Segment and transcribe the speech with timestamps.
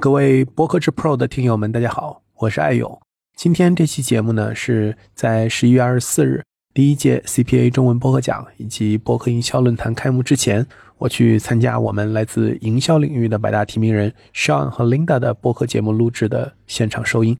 [0.00, 2.98] 各位播客之 Pro 的听友们，大家好，我是艾勇。
[3.36, 6.42] 今天这期节目呢，是在十一月二十四日
[6.72, 10.66] 第一届 CPA 中文播客奖以及播客营销论坛开幕之前，
[10.96, 17.36] 我去参加我们来自营销领域的百大提名人 Sean 和 Linda 的播客节目录制的现场收音。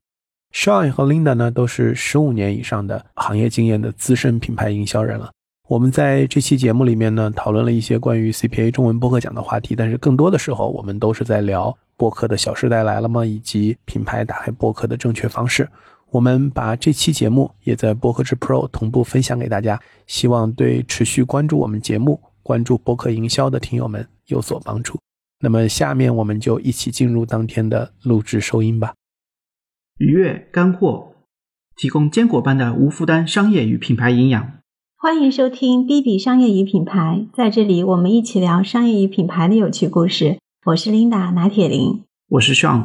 [0.54, 5.30] Sean 和 Linda 呢，都是十五年以上的行业经验的资深品牌营销人了。
[5.70, 13.24] 我们在这期节目里面呢，讨论了一些关于 CPA 中文播客奖的话题，但是更多的时候，我们都是在聊播客的小时代来了吗？
[13.24, 15.68] 以及品牌打开播客的正确方式。
[16.10, 24.98] 我们把这期节目也在播客之 Pro 同步分享给大家，希望对持续关注我们节目、关注播客营销的听友们有所帮助。
[25.38, 28.94] 那么，下面我们就一起进入当天的录制收音吧。
[29.98, 31.12] 愉悦干货，
[31.76, 34.54] 提供坚果般的无负担商业与品牌营养。
[35.02, 40.36] 欢迎收听 B B 商业与品牌，在这里我们一起聊商业与品牌的有趣故事。
[40.66, 42.84] 我是 Linda 拿铁林，我是 Sean。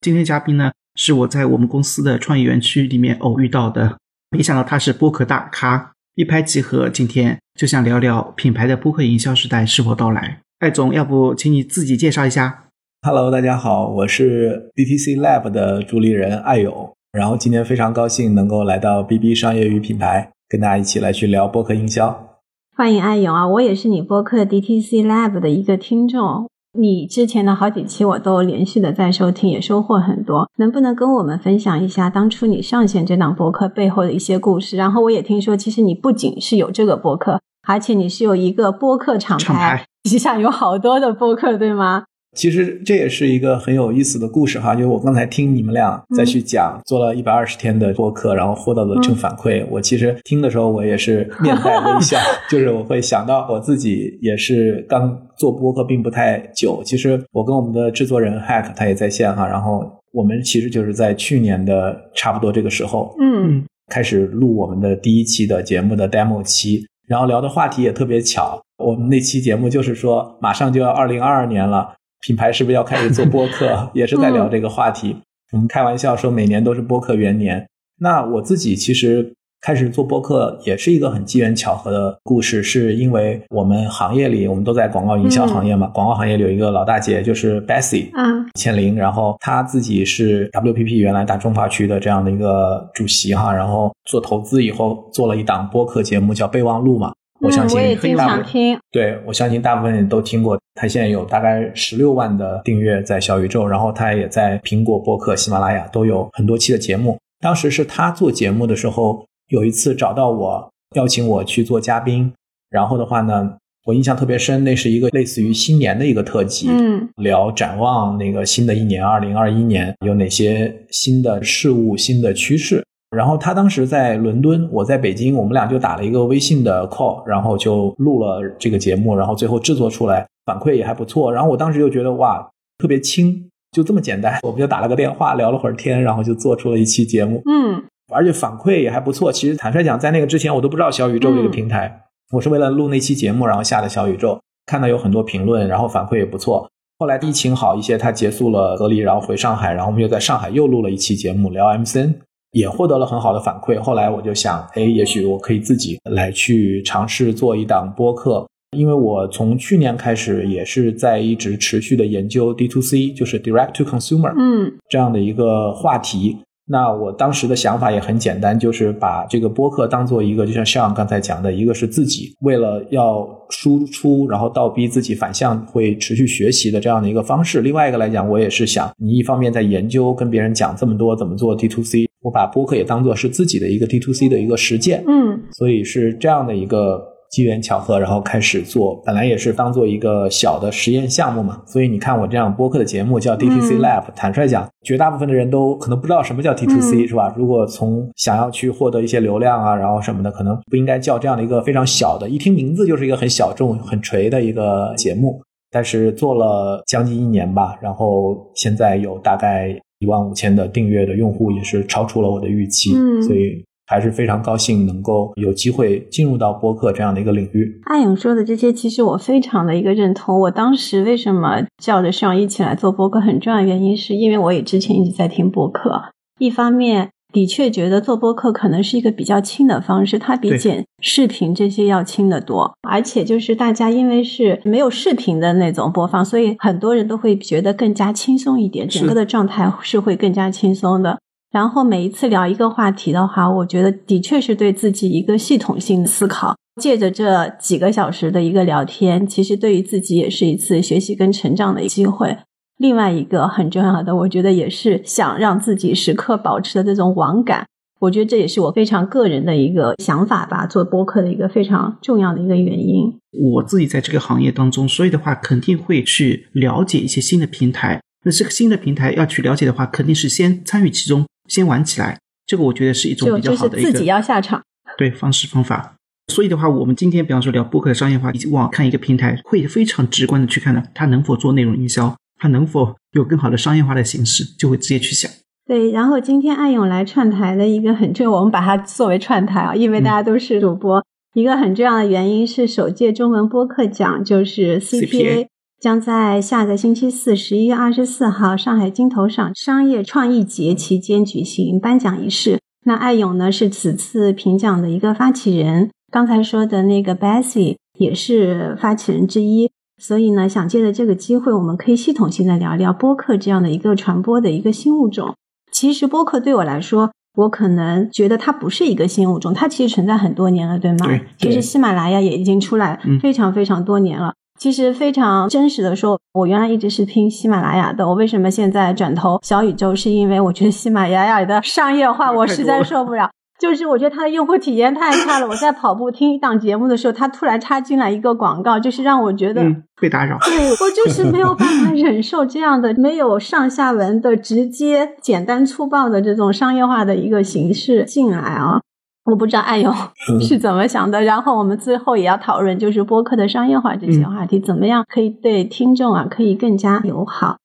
[0.00, 3.96] 今天嘉宾呢是我在我们公司的创意园区里面偶遇到的，
[4.30, 6.88] 没想到他是播客大咖，一拍即合。
[6.88, 10.40] 今天就想聊聊品牌的播客营销时代是否到来。
[10.58, 12.64] 艾总，要不请你自己介绍一下
[13.02, 20.28] ？Hello，大家好，我是 BTC Lab 的主理人艾勇，然后今天非常高兴能够来到 B B 商业与品牌。
[20.52, 22.38] 跟大家一起来去聊播客营销，
[22.76, 23.48] 欢迎艾勇啊！
[23.48, 26.46] 我也是你播客 DTC Lab 的一个听众，
[26.78, 30.46] 你之前的好几期我都连续的在收听，也收获很多。
[30.58, 34.76] 能不能跟我们分享一下当初你上线这档播客背后的一些故事？
[34.76, 42.04] 然后我也听说，其实你不仅是有这个播客，而且你是有一个播客厂牌，旗下有好多的播客，对吗？
[42.34, 49.62] 其实这也是一个很有意思的故事哈，就我刚才听你们俩再去讲，做了一百二十天的播客，然后获得的正反馈。
[49.70, 52.16] 我其实听的时候，我也是面带微笑，
[52.50, 56.82] 就是我会想到我自己也是刚做播客并不太久。
[56.84, 71.92] 其实我跟我们的制作人 Hack 他也在线哈，然后我们其实就是在去年的差不多这个时候，嗯，开始录我们的第一期的节目的 demo 期，然后聊的话题也特别巧，我们那期节目就是说马上就要二零二二年了。
[72.22, 73.90] 品牌是不是要开始做播客？
[73.92, 75.16] 也是在聊这个话题。
[75.52, 77.66] 我们开玩笑说，每年都是播客元年。
[78.00, 82.62] 那我自己其实开始做播客，也是一个很机缘巧合的故事。
[82.62, 85.88] 是因为我们行业里，我们都在广告营销行业嘛。
[85.88, 88.96] 广告行业里有一个老大姐，就是 Bessy，嗯，千灵。
[88.96, 93.52] 然后她自己是 WPP 原来大中华区的这样的一个主席哈。
[93.52, 97.12] 然后做投资以后，做了一档播客节目叫备忘录嘛。
[97.42, 98.78] 我相信，我也经常听。
[98.90, 100.58] 对，我相信大部分人都听过。
[100.74, 107.18] 他现在有大概十六万的订阅在小宇宙，然后他也在苹果播客、喜马拉雅都有很多期的节目。
[107.40, 112.32] 当时是他做节目的时候，有一次找到我，邀请我去做嘉宾。
[112.70, 113.54] 然后的话呢，
[113.84, 122.82] 我印象特别深，那是一个类似于新年的一个特辑，嗯，聊展望那个新的一年，二零二一年有哪些新的事物、新的趋势。
[123.14, 131.30] 然后他当时在伦敦，我在北京，我们俩就打了一个微信的 call，然后就录了这个节目，然后最后制作出来，反馈也还不错。
[131.30, 137.42] 然后我当时就觉得哇，特别轻，就这么简单，我们就打了个电话，聊了会儿天，然后就做出了一期节目。
[137.44, 139.30] 嗯，而且反馈也还不错。
[139.30, 146.66] 其实坦率讲，在那个之前，我都不知道小宇宙这个平台，我是为了录那期节目，然后下的小宇宙，看到有很多评论，然后反馈也不错。
[146.98, 152.14] 后来疫情好一些，他结束了隔离，然后回上海，然后我们又在上海又录了一期节目，聊 MCN。
[152.52, 153.78] 也获得了很好的反馈。
[153.78, 158.46] 后来我就想，哎，也许我可以自己来去尝试做一档播客，
[158.76, 166.38] 因为我从去年开始也是在一直持续的研究 D to C，就是 Direct to Consumer，嗯，这样的一个话题。
[166.64, 177.60] 那我当时的想法也很简单，就是把这个播客当做一个，就像像刚才讲的，一个是自己为了要输出，然后倒逼自己反向会持续学习的这样的一个方式。
[177.62, 182.08] 另外一个来讲，我也是想，你一方面在研究，跟别人讲这么多怎么做 D to C。
[182.22, 191.62] 我把播客也当做是自己的一个 D to C 的一个实践，嗯，所以是这样的一个机缘巧合，然后开始做，本来也是当做一个小的实验项目嘛。
[191.66, 197.34] 所以你看我这样播客的节目叫 D T C Lab，坦率讲，绝大部分的人都可能不知道什么叫 D to C，是吧？
[197.36, 205.40] 如果从想要去获得一些流量啊，然后什么的，可能不应该叫这样的一个非常小的，一听名字就是一个很小众、很垂的一个节目。
[205.72, 209.76] 但是做了将近一年吧，然后现在有大概。
[210.02, 217.80] 一万五千的订阅的用户也是超出了我的预期，嗯，所以还是非常高兴能够有机会进入到播客这样的一个领域。
[217.84, 220.40] 阿颖说的这些，其实我非常的一个认同。
[220.40, 226.02] 我当时为什么叫着上一起来做播客，很重要的原因是因为我也之前一直在听播客。
[226.40, 232.76] 一方面，的确觉得做播客可能是一个比较轻的方式，它比剪视频这些要轻得多。
[232.82, 241.18] 而且就是大家因为是没有视频的那种播放，所以很多人都会觉得更加轻松一点，整个的状态是会更加轻松的。
[241.50, 246.54] 然后每一次聊一个话题的话，我觉得的确是对自己一个系统性的思考。
[246.80, 252.38] 借着这几个小时的一个聊天，其实对于自己也是一次学习跟成长的机会。
[252.82, 257.64] 另外一个很重要的，我觉得也是想让自己时刻保持的这种网感。
[258.00, 263.16] 我觉得这也是我非常个人的一个想法吧，做播客的一个非常重要的一个原因。
[263.30, 268.00] 我自己在这个行业当中，所以的话肯定会去了解一些新的平台。
[268.24, 272.18] 那这个新的平台要去了解的话，肯定是先参与其中，先玩起来。
[272.44, 274.60] 这个我觉得是一种比较好的一个自己要下场。
[274.98, 275.94] 对方式方法。
[276.32, 285.30] 所以的话，我们今天比方说聊播客的商业化，以及往看一个平台，会非常直观的去看呢，它能否做内容营销，它能否有更好的商业化的形式，就会直接去想。
[285.64, 291.00] 对，然后今天艾勇来串台的一个很重要，我们把它作为串台啊，因为大家都是主播。
[291.34, 295.46] 一个很重要的原因是首届中文播客奖就是 CPA
[295.80, 302.58] 将在下个星期四，十一月二十四号上海金投赏商业创意节期间举行颁奖仪式。
[302.84, 309.70] 那艾勇呢是此次评奖的一个发起人，刚才说的那个 Bessie 也是发起人之一。
[310.02, 315.36] 所以呢，想借着这个机会，我们可以系统性的聊聊播客这样的一个传播的一个新物种。
[315.70, 321.06] 其实播客对我来说，我可能觉得它不是一个新物种，它其实存在很多年了，对吗？
[321.06, 324.34] 对其实喜马拉雅也已经出来嗯非常非常多年了。
[324.58, 328.08] 其实非常真实的说，我原来一直是听喜马拉雅的。
[328.08, 329.94] 我为什么现在转投小宇宙？
[329.94, 333.30] 是因为我觉得喜马拉雅的商业化我实在受不了。
[333.62, 335.46] 就是我觉得它的用户体验太差了。
[335.46, 340.36] 我在跑步听一档节目的时候，它突然插进来一个广告，就是让我觉得嗯，被打扰。
[340.40, 348.80] 对我就是没有办法忍受这样的没有上下文的直接、简单粗暴的这种商业化的一个形式进来啊！
[349.26, 349.94] 我不知道爱友
[350.40, 351.22] 是怎么想的。
[351.22, 357.58] 然后我们最后也要讨论，就是播客的商业化这些话题，怎么样可以对听众啊可以更加友好。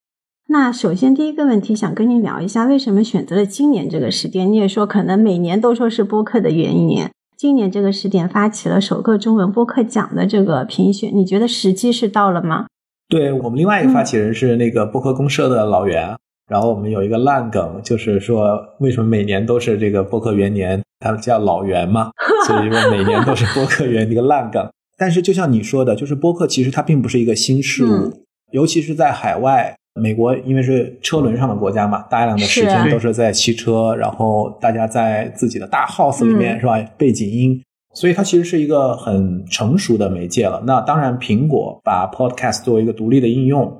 [0.50, 4.50] 那首先第一个问题想跟您聊一下，为什么选择了今年这个时点？
[4.50, 12.68] 你也说可能每年都说是播客的元一年，今年这个时点发起了首个中文播客奖的这个评选，你觉得时机是到了吗？
[13.10, 16.16] 对我们另外一个发起人是那个播客公社的老袁，
[16.50, 22.12] 然后我们有一个烂梗，就是说为什么每年都是这个播客元年，他叫老袁嘛，
[22.48, 24.66] 所以说每年都是播客元一个烂梗。
[24.98, 28.14] 但是就像你说的，就是播客其实它并不是一个新事物，嗯
[28.54, 29.76] 尤其是在海外。
[30.00, 36.60] 美国因为是车轮上的国家嘛，大量的时间都是在骑车，然后大家在自己的大 house 里面、嗯。
[36.60, 36.78] 是吧？
[36.98, 37.62] 背景音，
[37.94, 40.64] 所以它其实是一个很成熟的媒介了。
[40.66, 43.76] 那当然，苹果把 Podcast 作为一个独立的应用，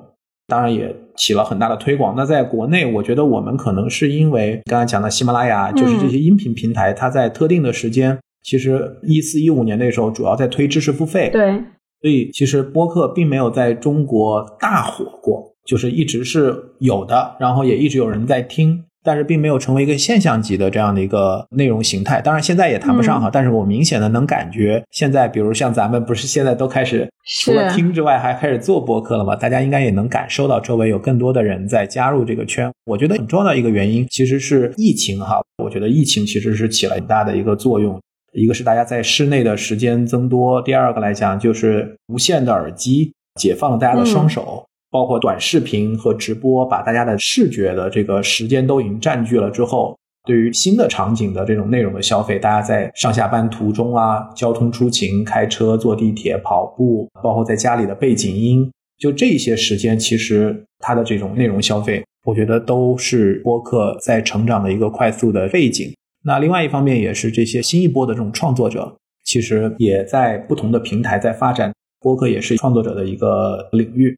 [0.46, 2.14] 当然也起了很大的推广。
[2.16, 11.52] 那在国内，我觉得我们可能是因为刚才讲的喜马拉雅，就是这些音频平台，它在特定的时间，其实一四一五年那时候主要在推知识付费，对，
[12.00, 22.22] 所以其实播客并没有在中国大火过，就是一直是有的，然后也一直有人在听，但是并没有成为一个现象级的这样的一个内容形态。
[22.22, 27.06] 当然现在也谈不上哈，但是我明显的能感觉，现在比如像咱们不是现在都开始
[27.42, 29.36] 除了听之外，还开始做播客了嘛？
[29.36, 32.72] 大家应该也能感受到周围有更多的人在加入这个圈。
[32.86, 38.00] 我觉得很重要的一个原因其实是疫情哈，我觉得疫情其实是起了很大的一个作用。
[38.32, 65.92] 一个是大家在室内的时间增多，第二个来讲就是无线的耳机解放了大家的双手，包括短视频和直播，把大家的视觉的这个时间都已经占据了之后，对于新的场景的这种内容的消费，大家在上下班途中啊，交通出行、开车、坐地铁、跑步，包括在家里的背景音，就这些时间，其实它的这种内容消费，我觉得都是播客在成长的一个快速的背景。
[66.24, 74.16] 那另外一方面，也是这些新一波的这种创作者，其实也在不同的平台在发展，播客也是创作者的一个领域。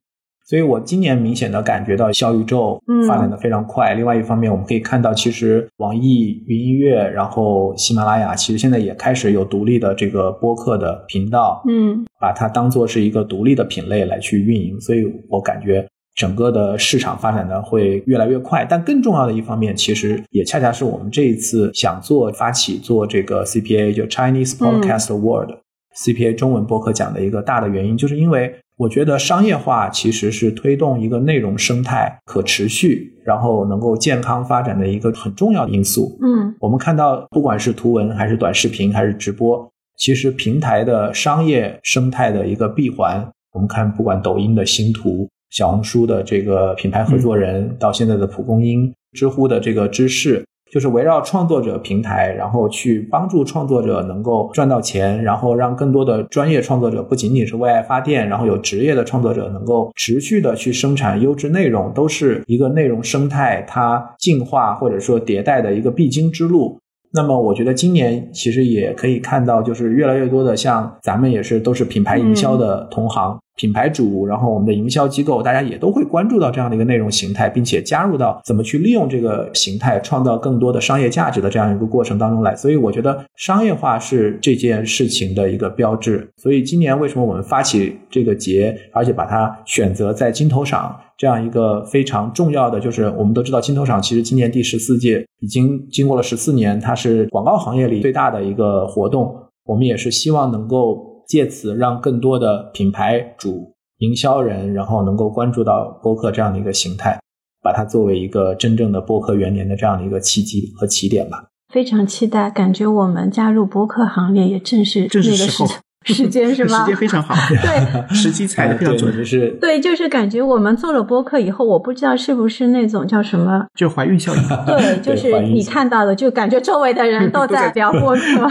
[0.50, 3.94] 所以我今年明显的感觉到小宇宙嗯发展的非常快。
[3.94, 14.80] 另外一方面，我们可以看到，其实网易云音乐，然后喜马拉雅，其实现在也开始有独立的这个播客的频道，嗯把它当做是一个独立的品类来去运营。
[14.80, 18.66] 所以我感觉整个的市场发展的会越来越快。
[18.68, 25.58] 但更重要的一方面，其实也恰恰是我们这一次想做发起做这个 CPA 就 Chinese Podcast Award、
[25.96, 36.16] CPA 中文播客奖的一个大的原因，就是因为我觉得商业化其实是推动一个内容生态可持续，然后能够健康发展的一个很重要的因素。
[36.22, 66.78] 嗯我们看到，不管是图文还是短视频还是直播，其实平台的商业生态的一个闭环，我们看不管抖音的星图、小红书的这个品牌合作人，到现在的蒲公英、知乎的这个知识，就是围绕创作者平台，然后去帮助创作者能够赚到钱，然后让更多的专业创作者不仅仅是为爱发电，然后有职业的创作者能够持续的去生产优质内容，都是一个内容生态它进化或者说迭代的一个必经之路。
[67.12, 73.36] 那么我觉得今年其实也可以看到，就是越来越多的像咱们也是都是品牌营销的同行。
[73.60, 82.56] 品牌主，然后我们的营销机构，大家也都会关注到这样的一个内容形态，并且加入到怎么去利用这个形态，创造更多的商业价值的这样一个过程当中来。
[82.56, 86.26] 所以，我觉得商业化是这件事情的一个标志。
[86.38, 99.36] 所以，今年为什么我们发起这个节，而且把它选择在金头赏这样一个非常重要的，就是我们都知道金头赏其实今年第十四届已经经过了十四年，它是广告行业里最大的一个活动。
[99.66, 101.09] 我们也是希望能够。
[101.30, 107.20] 借此让更多的品牌主、营销人，然后能够关注到播客这样的一个形态，
[107.62, 111.46] 把它作为一个真正的播客元年的这样的一个契机和起点吧。
[111.72, 115.68] 非常期待，感觉我们加入播客行列也正是那个时候。
[116.06, 116.80] 时间是吗？
[116.80, 124.42] 时间非常好，对，时机踩的非常准，就是对，就是感觉我们做了播客以后，我不知道是不是那种叫什么，就怀孕效应。
[124.66, 128.48] 对，就是你看到的，就感觉周围的人都在聊播客，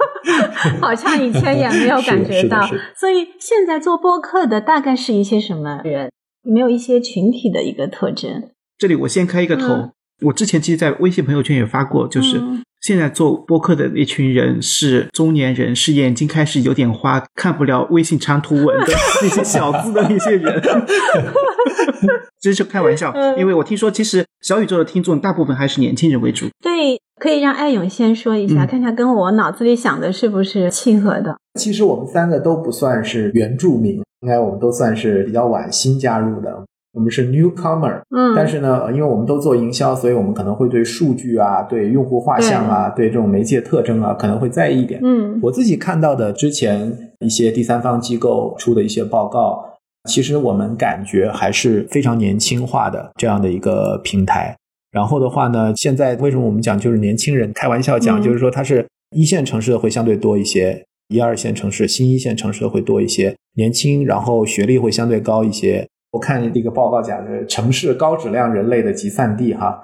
[0.82, 2.60] 好像以前也没有感觉到。
[2.94, 6.10] 所以现在做播客的大概是一些什么人？
[6.44, 8.50] 有没有一些群体的一个特征？
[8.76, 9.92] 这里我先开一个头，
[10.26, 12.38] 我之前其实，在微信朋友圈也发过，就是。
[12.82, 18.86] 现在做播客的一群人是中年人，是眼睛开始有点花，看不了微信长图文的
[19.22, 20.60] 那些小字的那些人。
[22.40, 26.46] 这是开玩笑，因为我听说，其实小宇宙的听众大部分还是年轻人为主。
[26.60, 31.36] 对，可以让艾勇先说一下，看看跟我脑子里想的是不是契合的。
[31.54, 36.64] 其实我们三个都不算是原住民，应该我们都算是比较晚新加入的。
[36.92, 45.00] 我们是 newcomer，嗯，但是呢，因为我们都做营销，所以我们可能会对数据啊、对用户画像啊、对这种媒介特征啊，可能会在意一点。
[45.02, 49.64] 嗯，我自己看到的之前一些第三方机构出的一些报告，
[50.10, 54.54] 其实我们感觉还是非常年轻化的这样的一个平台。
[54.90, 57.50] 然后的话呢，现在为什么我们讲就是年轻人？
[57.54, 65.88] 开玩笑讲，就是说它是一线城市的会相对多一些，一二线城市、新一线城市的会多一些，年轻，然后学历会相对高一些。
[66.12, 69.82] 我看这个报告讲的城市高质量人类的集散地哈，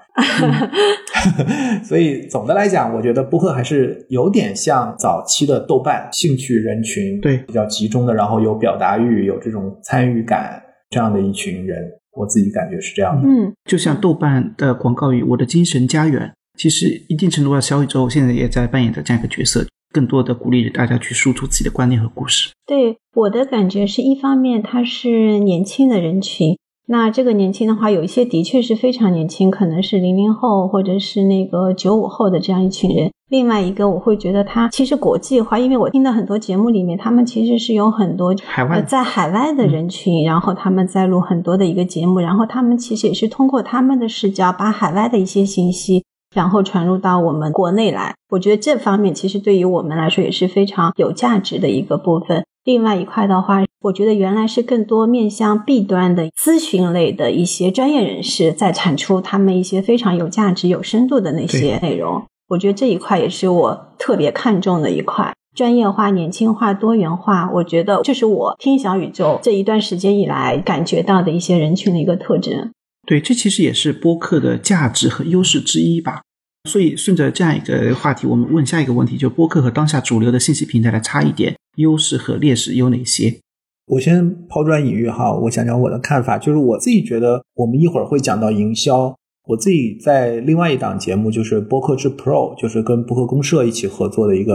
[1.82, 11.78] 所以总的来讲，我觉得播客还是有点像早期的豆瓣，兴趣人群对比较集中的，然后有表达欲、有这种参与感这样的一群人，
[12.12, 13.26] 我自己感觉是这样的。
[13.26, 19.66] 嗯，就像豆瓣的广告语“我的精神家园”，其实一定程度上，小宇宙现在也在扮演着这样一个角色。
[19.92, 22.50] 更多的鼓励大家去输出自己的观念和故事。
[22.66, 26.56] 对我的感觉是一方面，他是年轻的人群。
[26.90, 33.10] 那这个年轻的话，有一些的确是非常年轻，可能是零零后或者是那个九五后的这样一群人。
[33.28, 46.02] 另外一个，我会觉得他其实国际化，因为我听的很多节目里面，他们其实是有很多海外在海外的人群，然后他们在录很多的一个节目，然后他们其实也是通过他们的视角，把海外的一些信息。
[46.34, 52.44] 然后传入到我们国内来，我觉得这方面其实对于我们来说也是非常有价值的一个部分。
[52.64, 62.22] 另外一块的话，我觉得原来是更多面向 B 端的咨询类的一些专业人士在产出他们一些非常有价值、有深度的那些内容。
[62.48, 67.50] 我觉得这一块也是我特别看重的一块，专业化、年轻化、多元化。
[67.54, 72.70] 我觉得这是我听小宇宙这一段时间以来感觉到的一些人群的一个特征。
[73.08, 76.20] 对，这其实也是播客的价值和优势之一吧。
[76.68, 83.38] 所以，顺着这样一个话题，我们问下一个问题：就播客和当下主流的信息平台的差异点、优势和劣势有哪些？
[83.86, 86.36] 我先抛砖引玉哈，我讲讲我的看法。
[86.36, 89.16] 就是我自己觉得，我们一会儿会讲到营销。
[89.48, 94.54] 我自己在另外一档节目，就是播客之 Pro，就是跟播客公社一起合作的一个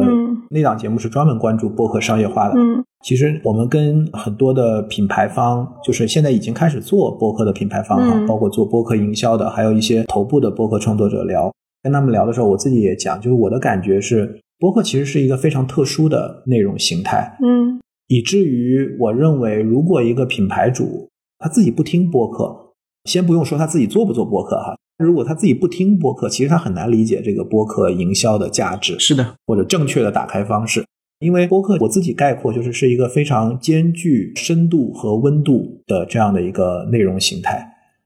[0.52, 2.54] 那档节目，是专门关注播客商业化的。
[2.60, 2.86] 嗯。
[3.04, 21.10] 其实我们跟很多的品牌方，就是现在已经开始做播客的品牌方哈，包括做播客营销的，还有一些头部的播客创作者聊，跟他们聊的时候，我自己也讲，就是我的感觉是，播客其实是一个非常特殊的内容形态，嗯，以至于我认为，如果一个品牌主
[21.40, 22.56] 他自己不听播客，
[23.04, 30.86] 先不用说他自己做不做播客哈，如果他自己不听播客，其实他很难理解这个播客营销的价值，是的，或者正确的打开方式。
[31.20, 37.66] 因为播客我自己概括就是是一个非常兼具深度和温度的这样的一个内容形态。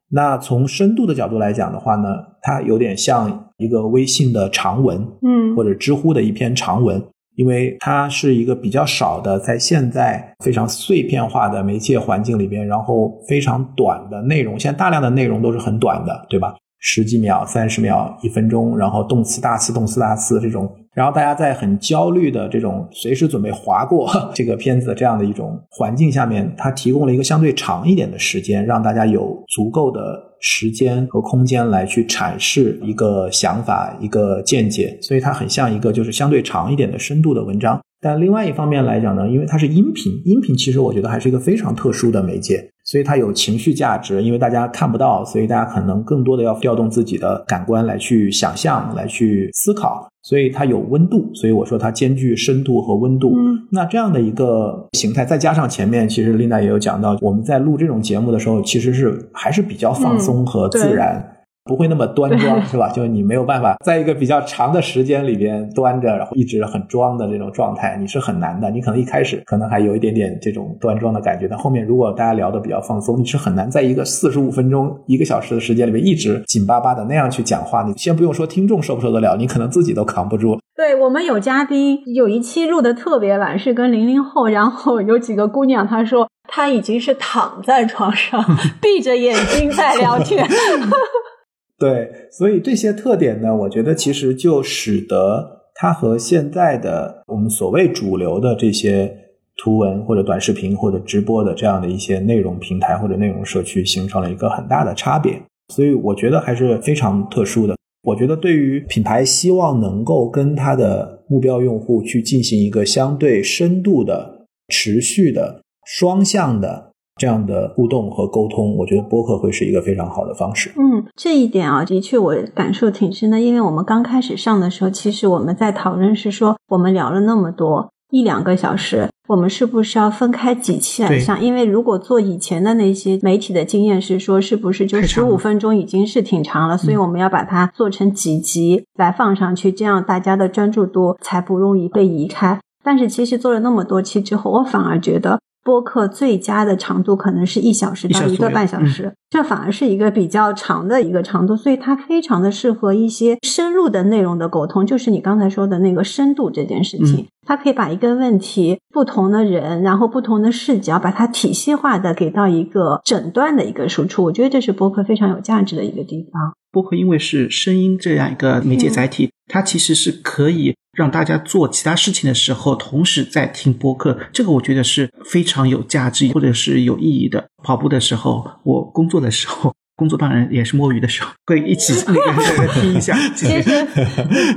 [0.10, 7.04] 那从深度的角度来讲的话呢，它有点像一个微信的长文，嗯，或者知乎的一篇长文，
[7.36, 16.56] 因为它是一个比较少的，在现在非常碎片化的媒介环境里边，然后非常短的内容，现在大量的内容都是很短的，对吧？
[16.80, 37.80] 十几秒、三十秒、一分钟，然后动词大词、动词大词这种，然后大家在很焦虑的这种随时准备划过 这个片子这样的一种环境下面，它提供了一个相对长一点的时间，让大家有足够的时间和空间来去阐释一个想法、一个见解，所以它很像一个就是相对长一点的深度的文章。
[38.00, 44.24] 但另外一方面来讲呢，因为它是音频，音频其实我觉得还是一个非常特殊的媒介，所以它有情绪价值。
[44.24, 51.30] 因为大家看不到，所以大家可能更多的要调动自己的感官来去想象、来去思考，所以它有温度。
[51.36, 53.36] 所以我说它兼具深度和温度。
[53.38, 61.37] 嗯，那这样的一个形态，再加上前面其实琳达也有讲到，我们在录这种节目的时候，其实是还是比较放松和自然。
[61.68, 62.90] 不会那么端庄，是吧？
[62.90, 68.72] 就是你没有办法在一个比较长的时间里边端着，然后一直很装的这种状态，你是很难的。
[68.72, 77.84] 你可能一开始可能还有一点点这种端庄的感觉，但后面如果大家聊的比较放松，你是很难在一个四十五分钟、一个小时的时间里面一直紧巴巴的那样去讲话。
[77.84, 80.58] 你先不用说听众受不受得了，你可能自己都扛不住。
[80.76, 88.44] 对我们有嘉宾，有一期录的特别晚，是跟零零后，然后有几个姑娘，她说她已经是躺在床上，
[88.80, 90.48] 闭着眼睛在聊天。
[91.80, 99.16] 对，所以这些特点呢，我觉得其实就使得它和现在的我们所谓主流的这些
[99.58, 105.40] 图文或者短视频或者直播的这样的一些内容平台或者内容社区形成了一个很大的差别。
[105.74, 107.76] 所以我觉得还是非常特殊的。
[108.04, 116.87] 我觉得对于品牌希望能够跟它的目标用户去进行一个相对深度的、持续的、双向的。
[117.18, 120.72] 这样的互动和沟通，我觉得播客会是一个非常好的方式。
[120.78, 123.40] 嗯，这一点啊，的确我感受挺深的。
[123.40, 131.44] 因为我们刚开始上的时候，其实我们在讨论是说，我们聊了那么多一两个小时，我们是不是要分开几期来上？
[131.44, 136.78] 因为如果做以前的那些媒体的经验是说，是不是就十五分钟已经是挺长了？
[136.78, 142.60] 所以我们要把它做成几集来放上去，这样大家的专注度才不容易被移开。
[142.84, 145.40] 但是其实做了那么多期之后，我反而觉得。
[145.68, 166.54] 播客最佳的长度可能是一小时到一个半小时，这反而是一个比较长的一个长度，所以它非常的适合一些深入的内容的沟通，就是你刚才说的那个深度这件事情，它可以把一个问题、不同的人，然后不同的视角，把它体系化的给到一个诊断的一个输出，我觉得这是播客非常有价值的一个地方。
[166.72, 170.74] 播客因为是声音这样一个媒介载体，它其实是可以。
[170.98, 177.48] 让大家做其他事情的时候，同时在听播客，这个我觉得是非常有价值或者是有意义的。
[177.64, 183.16] 跑步的时候，我工作的时候，工作当然也是摸鱼的时候， 会一起那个听一下。
[183.36, 183.70] 其实，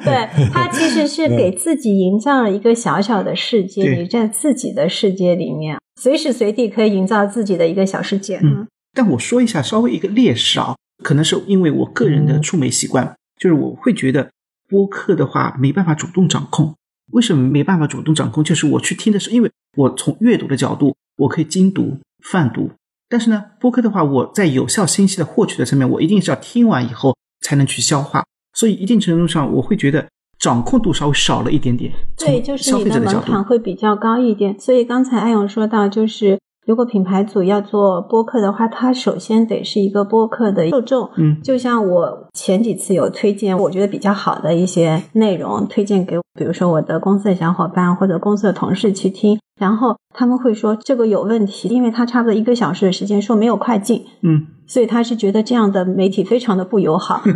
[0.03, 8.40] 对他其实是给自己营造了一个小小的世界，你在自己的世界里面，随时随地可以营造自己的一个小世界。
[8.42, 10.74] 嗯，但我说一下稍微一个劣势啊，
[11.05, 14.31] 可能是因为我个人的触媒习惯，就是我会觉得。
[14.70, 16.74] 播客的话没办法主动掌控，
[17.12, 18.42] 为什么没办法主动掌控？
[18.42, 22.70] 就是我去听的时候，因为我从阅读的角度，我可以精读、泛读，
[23.09, 31.92] 但是呢，播客的话，我在有效信息的获取的层面，我一定是要听完以后才能去消化，所以一定程度上，我会觉得掌控度稍微少了一点点。
[32.16, 34.59] 对，就是你的门槛会比较高一点。
[34.59, 36.38] 所以刚才艾勇说到，就是。
[36.66, 41.10] 如果品牌组要做播客的话，它首先得是一个播客的受众。
[41.16, 54.04] 嗯，就像我前几次有推荐，我觉得比较好的一些内容，推荐给比如说我的公司的小伙伴或者公司的同事去听，然后他们会说这个有问题，因为他差不多一个小时的时间说没有快进。
[54.22, 57.22] 嗯，所以他是觉得这样的媒体非常的不友好。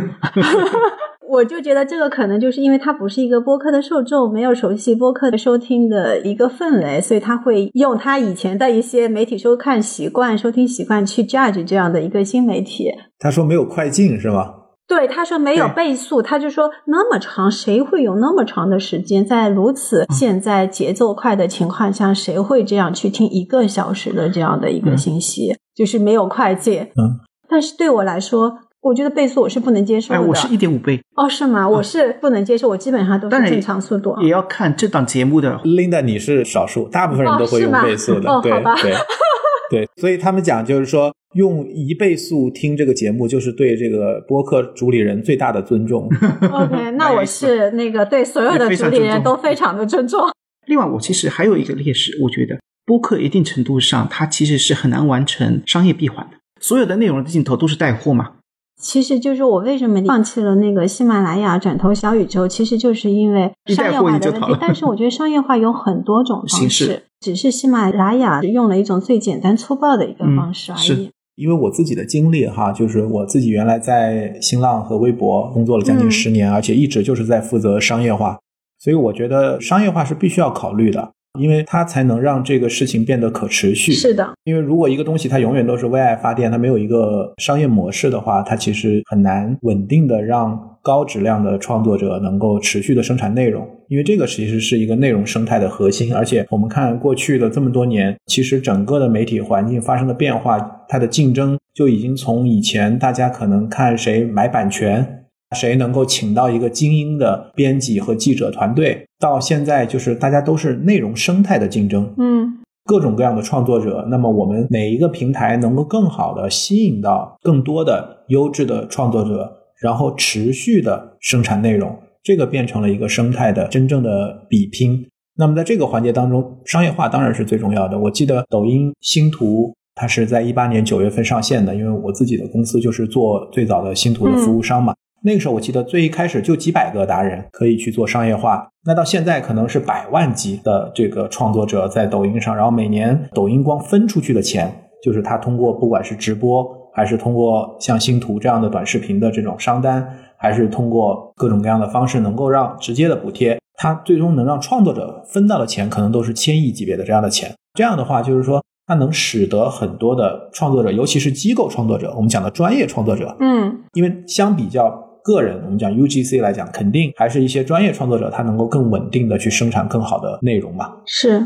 [1.35, 12.89] 我就觉得这个可能就是因为它不是一个播客的受众，没有熟悉播客的收听的一个氛围，所以他会用他以前的一些媒体收看习惯、收听习惯去 judge 这样的一个新媒体。
[13.19, 14.53] 他说没有快进是吗？
[14.87, 25.55] 对，他说没有倍速，他就说那么长，谁会有那么长的时间在如此现在节奏快的情况下，谁会这样去听一个小时的这样的一个信息？
[25.75, 26.81] 就是没有快进。
[26.81, 27.19] 嗯，
[27.49, 28.59] 但是对我来说。
[28.85, 30.19] 我觉得倍速我是不能接受的。
[30.19, 31.01] 哎，我是一点五倍。
[31.15, 31.67] 哦，是吗？
[31.67, 34.15] 我是不能接受，我基本上都是正常速度。
[34.21, 35.59] 也要看这档节目的。
[35.63, 38.29] Linda，你是少数，大部分人都会用倍速的。
[38.29, 38.93] 哦，对对
[39.71, 46.07] 对，所以他们讲就是说，用一倍速听这个节目，就是对这个播客主理人最大的尊重。
[46.51, 50.21] OK， 那我是那个对所有的主理人都非常的尊重。
[50.67, 58.33] 另外，我其实还有一个劣势，我觉得播客一定程度上它其实是很难完成商业闭环的，所有的内容的镜头都是带货嘛。
[58.81, 64.57] 其实就是我为什么放弃了那个喜马拉雅，转投小宇宙，其实就是因为商业化的问题。
[64.59, 71.09] 但是我觉得商业化有很多种 方式，只是喜马拉雅用了一种最简单粗暴的一个方式而已。
[71.35, 78.39] 因为我自己的经历哈，就是我自己原来在新浪和微博工作了将近十年，而且一直就是在负责商业化，
[78.79, 81.11] 所以我觉得商业化是必须要考虑的。
[81.37, 83.91] 因为它才能让这个事情变得可持续。
[83.91, 93.67] 是的，因为如果一个东西它永远都是为爱发电，它没有一个商业模式的话，它其实很难稳定的让高质量的创作者能够持续的生产内容。
[93.87, 96.13] 因为这个其实是一个内容生态的核心。
[96.13, 105.24] 而且我们看过去的这么多年，其实整个的媒体环境发生的变化，它的竞争就已经从以前大家可能看谁买版权。
[105.55, 109.05] 谁能够请到一个精英的编辑和记者团队？
[109.19, 114.05] 到现在就是大家都是内容生态的竞争，嗯，各种各样的创作者。
[114.09, 121.95] 那么我们哪一个平台能够更好的吸引到更多的优质的创作者，然后持续的生产内容？
[122.23, 125.07] 这个变成了一个生态的真正的比拼。
[125.37, 127.99] 那么在这个环节当中，商业化当然是最重要的。
[127.99, 134.93] 我记得抖音星图它是在一八年九月份上线的，因为我自己的公司就是做最早的星图的服务商嘛。
[135.25, 144.71] 那个时候我记得最一开始就几百个达人可以去做商业化，那到现在可能是百万级的这个创作者在抖音上，然后每年抖音光分出去的钱，
[145.03, 150.07] 就是他通过不管是直播，还是通过像星图这样的短视频的这种商单，
[150.37, 157.51] 还是通过各种各样的方式能够让直接的补贴，他最终能让创作者分到的钱可能都是千亿级别的这样的钱。
[157.73, 165.01] 这样的话就是说，它能使得很多的创作者，尤其是机构创作者，我们讲的专业创作者，嗯，因为相比较。
[165.25, 170.97] 个人，我们讲 UGC 来讲，肯定还是一些专业创作者，他能够更稳定的去生产更好的内容嘛。
[171.07, 171.43] 是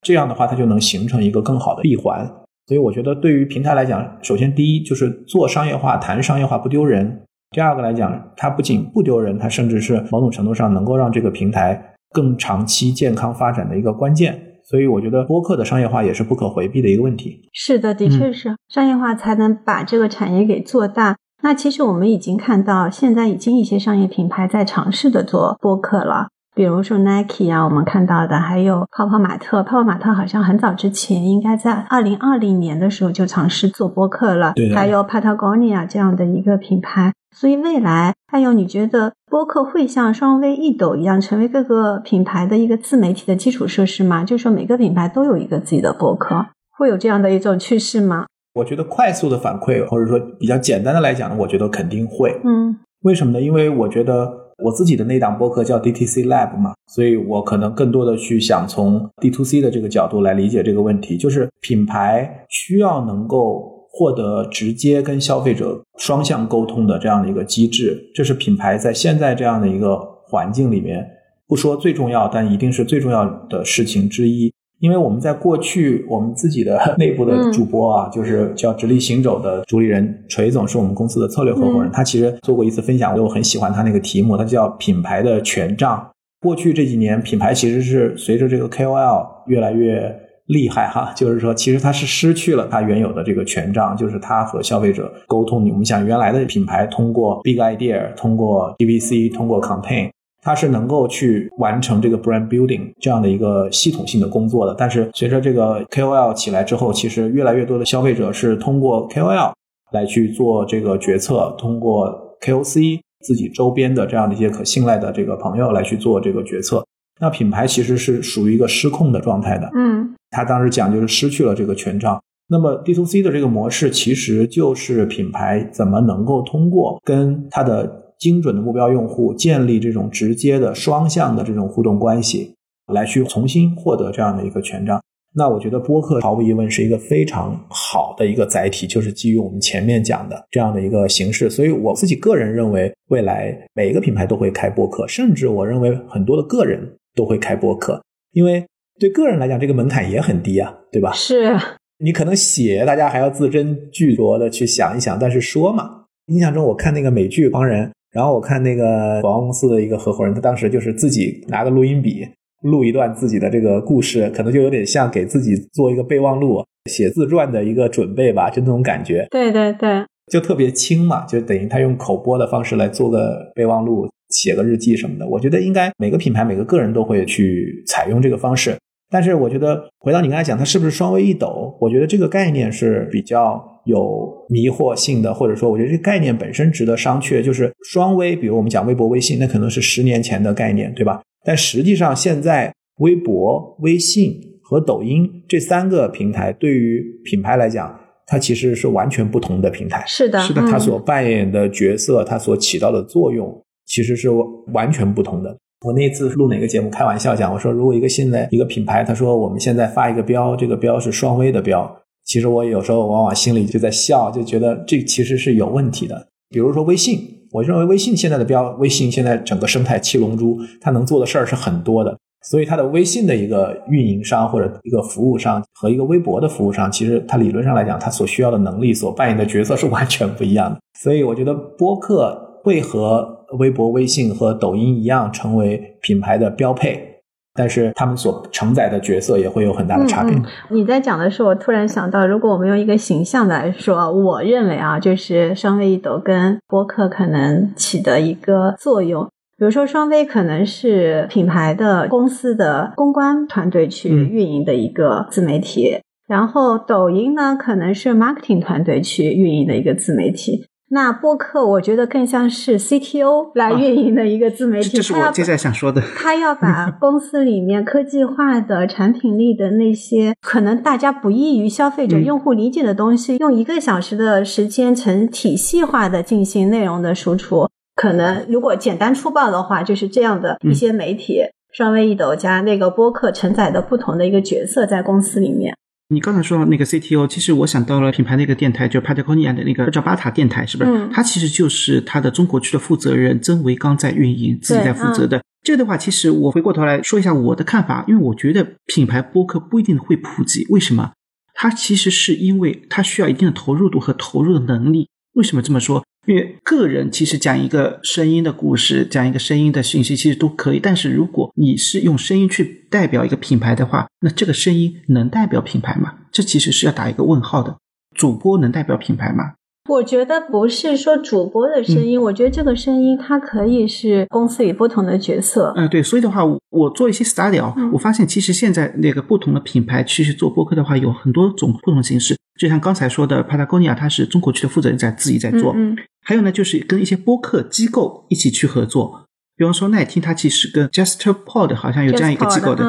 [0.00, 2.24] 这样的话，它就能形成一个更好的闭环。
[2.68, 7.04] 所以，我觉得对于平台来讲，首先第一就是做商业化、谈商业化不丢人；
[7.50, 14.40] 第二个来讲，它不仅不丢人，它甚至是某种程度上能够让这个平台更长期健康发展的一个关键。
[14.62, 17.48] 所以，我觉得播客的商业化也是不可回避的一个问题。
[17.52, 21.16] 是的，的确是商业化才能把这个产业给做大。
[21.42, 29.62] 那其实我们已经看到，现在已经一些商业品牌在尝试的做播客了，比如说 Nike 啊，我们看到的，还有泡泡玛特。
[29.62, 34.54] 泡泡玛特好像很早之前，应该在二零二零年的时候就尝试做播客了。
[34.56, 34.74] 对。
[34.74, 37.12] 还有 Patagonia 这样的一个品牌。
[37.36, 44.24] 所以未来，还有你觉得播客会像双微、一抖一样，成为各个品牌的一个自媒体的基础设施吗？
[44.24, 46.46] 就是说每个品牌都有一个自己的播客，
[46.78, 48.24] 会有这样的一种趋势吗？
[48.56, 52.30] 我觉得快速的反馈，或者说比较简单的来讲呢，我觉得肯定会。
[52.42, 53.40] 嗯，为什么呢？
[53.40, 54.32] 因为我觉得
[54.64, 71.06] 我自己的那档播客叫 DTC Lab 嘛，所以我可能更多的去想从 D to C 的这个角度来理解这个问题，就是品牌需要能够获得直接跟消费者双向沟通的这样的一个机制，这是品牌在现在这样的一个环境里面，
[71.46, 74.50] 不说最重要，但一定是最重要的事情之一。
[74.80, 81.90] 因为我们在过去，我们自己的 内部的主播啊，就是叫直立行走的主理人锤总，是我们公司的策略合伙人。
[81.90, 86.10] 他其实做过一次分享，我很喜欢他那个题目，他叫“品牌的权杖”。
[86.40, 90.14] 过去这几年，品牌其实是随着这个 KOL 越来越
[90.46, 95.66] 厉害哈， 就是说，其实它是失去了它原有的这个权杖，就是它和消费者沟通。
[95.70, 100.10] 我们想，原来的品牌通过 Big Idea，通过 DVC，通过 Campaign。
[100.46, 109.52] 它是能够去完成这个 brand building 这样的一个系统性的工作的，但是随着这个 KOL 起来之后，其实越来越多的消费者是通过 KOL
[109.90, 116.86] 来去做这个决策，通过 KOC 自己周边的这样的一些可信赖的这个朋友来去做这个决策。
[117.20, 122.22] 那品牌其实是属于一个失控的状态的，嗯，他当时讲就是失去了这个权杖。
[122.48, 132.54] 那么 D to C 的这个模式其实就是品牌怎么能够通过跟它的精准的目标用户建立这种直接的双向的这种互动关系，
[132.92, 135.00] 来去重新获得这样的一个权杖。
[135.34, 141.50] 那我觉得播客毫无疑问是一个非常好的一个载体，就是基于我们前面讲的这样的一个形式。
[141.50, 148.02] 所以我自己个人认为，未来每一个品牌都会开播客，甚至我认为很多的个人都会开播客，
[148.32, 148.64] 因为
[148.98, 151.12] 对个人来讲，这个门槛也很低啊，对吧？
[151.12, 151.54] 是
[151.98, 157.88] 你可能写，大家还要字斟句酌的去想一想，但是说嘛，印象中我看那个美剧《帮人》。
[158.16, 162.26] 然后我看那个广告公司的一个合伙人，他当时就是自己拿个录音笔
[162.62, 169.26] 录一段自己的这个故事，可能就有点像给自己做一个备忘录、写自传的一个准备吧，就那种感觉。
[169.30, 170.02] 对对对，
[170.32, 175.28] 就特别轻嘛，就等于他用口播的方式来做个备忘录、写个日记什么的。
[175.28, 178.74] 我觉得应该每个品牌、每个个人都会去采用这个方式。
[179.10, 181.76] 但是我觉得回到你刚才讲，它是不是双微一抖？
[181.82, 183.75] 我觉得这个概念是比较。
[183.86, 187.42] 有迷惑性的，或者说，我觉得这个概念本身值得商榷。
[187.42, 191.22] 就是双微，比如我们讲微博、微信，那可能是十年前的概念，对吧？
[191.44, 200.02] 但实际上，现在微博、微信和抖音这三个平台对于品牌来讲，它其实是完全不同的平台。
[200.06, 204.28] 是的，是的嗯它所扮演的角色，它所起到的作用，其实是
[204.72, 205.56] 完全不同的。
[205.84, 216.26] 我那次录哪个节目，开玩笑讲，我说如果一个新的一个品牌，他说我们现在发一个标，这个标是双微的标，其实我有时候往往心里就在笑，就觉得这其实是有问题的。
[216.50, 217.20] 比如说微信，
[217.52, 222.18] 我认为微信现在的标，微信现在整个生态七龙珠，它能做的事儿是很多的。
[222.48, 230.78] 所以它的微信的一个运营商或者一个服务商和一个微博的服务商，其实它理论上来讲，它所需要的能力、所扮演的角色是完全不一样的。
[231.00, 237.15] 所以我觉得播客会和微博、微信和抖音一样成为品牌的标配，
[237.56, 240.36] 但是他们所承载的角色也会有很大的差别。
[240.68, 249.24] 你在讲的时候，我突然想到，如果我们用一个形象来说，我认为啊，就是双微一抖跟播客可能起的一个作用。
[249.58, 260.66] 比如说，双微可能是品牌的公司的公关团队去运营的一个自媒体，然后抖音呢可能是 marketing 团队去运营的一个自媒体。
[260.88, 266.00] 那播客我觉得更像是 CTO 来运营的一个自媒体，这这是我接下来想说的。
[266.16, 277.68] 他要把 公司里面科技化的产品力的那些可能大家不易于消费者、嗯用户理解的东西，用一个小时的时间成体系化的进行内容的输出。
[277.96, 281.40] 可能如果简单粗暴的话，就是这样的一些媒体，
[281.72, 285.74] 双微一抖加那个播客承载的不同的一个角色在公司里面。
[286.08, 290.90] 你刚才说到那个 CTO，其实我想到了品牌那个电台，就 Patagonia 的那个叫巴塔电台，是不是？
[290.90, 295.42] 嗯它其实就是它的中国区的负责人曾维刚在运营，自己在负责的。
[295.64, 301.10] 这个的话，其实我回过头来说一下我的看法，因为我觉得品牌播客不一定会普及，为什么？
[301.54, 305.08] 它其实是因为它需要一定的投入度和投入的能力。
[305.32, 306.04] 为什么这么说？
[306.26, 310.80] 因为个人其实讲一个声音的故事，讲一个声音的信息，其实都可以。
[310.80, 316.14] 但是如果你是用声音去代表一个品牌的话，那这个声音能代表品牌吗？
[316.32, 317.76] 这其实是要打一个问号的。
[318.14, 319.52] 主播能代表品牌吗？
[319.88, 325.72] 我觉得不是说主播的声音，我觉得这个声音它可以是公司里不同的角色。
[325.76, 332.36] 嗯、对，所以的话，我我做一些 study 啊、嗯我发现其实现在那个不同的品牌其实做播客的话，有很多种不同形式。
[332.58, 339.22] 就像刚才说的，Patagonia，它是中国区的负责人在自己在做，嗯嗯还有呢，就是跟一些播客机构一起去合作。
[339.56, 342.84] 比方说，耐听它其实跟 JustPod 好像有这样一个机构的，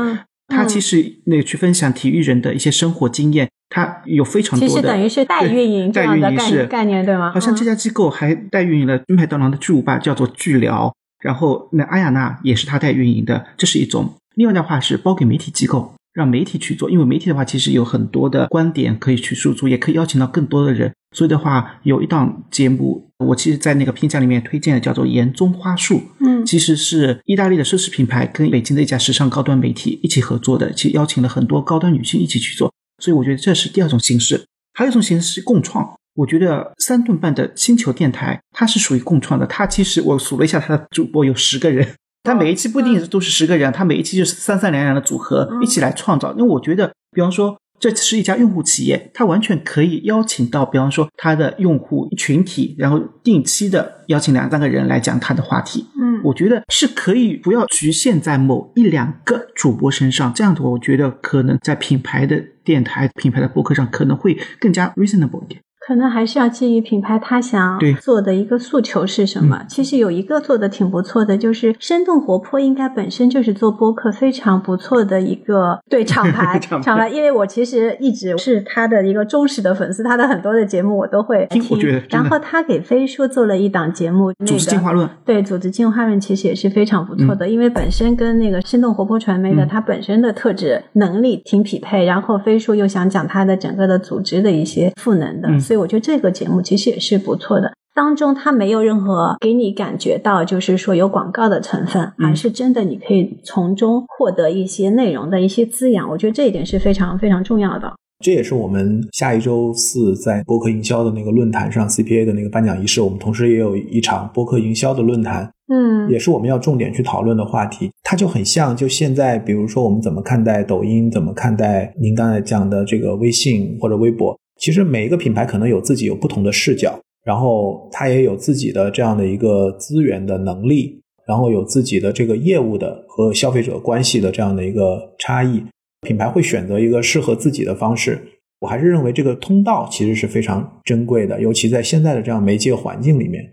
[0.47, 7.31] 嗯它其实那个去分享体育人的一些生活经验，他有非常多的，实等于是代运营这样的概代运营是概念，对吗？
[7.31, 10.93] 嗯好像这家机构还代运营了金牌刀郎的巨无霸，叫做巨聊。
[11.19, 14.13] 然后那阿雅娜也是他代运营的，这是一种。
[14.35, 20.93] 另外的话是包给媒体机构，让媒体去做，因为媒体的话其实有很多的观点可以去输出，也可以邀请到更多的人。
[21.15, 32.71] 所以的话，有一档节目，我其实在那个评价里面推荐的叫做《言中花树》，嗯其实是意大利的奢侈品牌跟北京的一家时尚高端媒体一起合作的，其实邀请了很多高端女性一起去做，
[33.03, 34.45] 所以我觉得这是第二种形式。
[34.73, 41.95] 还有一种形式是共创，我觉得三顿半的星球电台它是属于共创的，它其实我数了一下，它的主播有十个人。
[42.23, 46.31] 它每一期不一定都是十个人，它每一期就是三三两两的组合嗯一起来创造。
[46.33, 55.85] 因为我觉得，比方说这是一家用户企业，它完全可以邀请到，比方说它的用户群体，然后定期的邀请两三个人来讲他的话题。
[55.99, 65.61] 嗯我觉得是可以不要局限在某一两个主播身上，这样的话，我觉得可能在品牌的电台、品牌的播客上可能会更加 reasonable 一点。
[65.87, 69.63] 可能还是要基于品牌他想做的一个诉求是什么。
[69.69, 81.63] 其实有一个做的挺不错的，就是生动活泼，应该本身就是做播客非常不错的一个 对厂牌厂牌因为我其实一直是他的一个忠实的粉丝，他的很多的节目我都会听
[82.09, 97.71] 然后他给飞书做了一档节目，那组织个进化论，对，组织进化论其实也是非常不错的，因为本身跟那个生动活泼传媒的、嗯它本身的特质能力挺匹配，然后飞书又想讲他的整个的组织的一些赋能的，嗯所以我觉得这个节目其实也是不错的。
[97.93, 107.91] 当中它没有任何给你感觉到就是说有广告的成分，嗯而是真的你可以从中获得一些内容的一些滋养，我觉得这一点是非常非常重要的。
[108.23, 117.91] 这也是我们下一周四在播客营销的那个论坛上 CPA 的那个颁奖仪式，我们同时也有一场播客营销的论坛，嗯也是我们要重点去讨论的话题。
[118.03, 135.63] 它就很像，就现在，比如说我们怎么看待抖音，怎么看待您刚才讲的这个微信或者微博，其实每一个品牌可能有自己有不同的视角，然后它也有自己的这样的一个资源的能力，然后有自己的这个业务的和消费者关系的这样的一个差异。
[136.01, 138.19] 品牌会选择一个适合自己的方式。
[138.59, 143.43] 我还是认为这个通道其实是非常珍贵的，尤其在现在的这样媒介环境里面，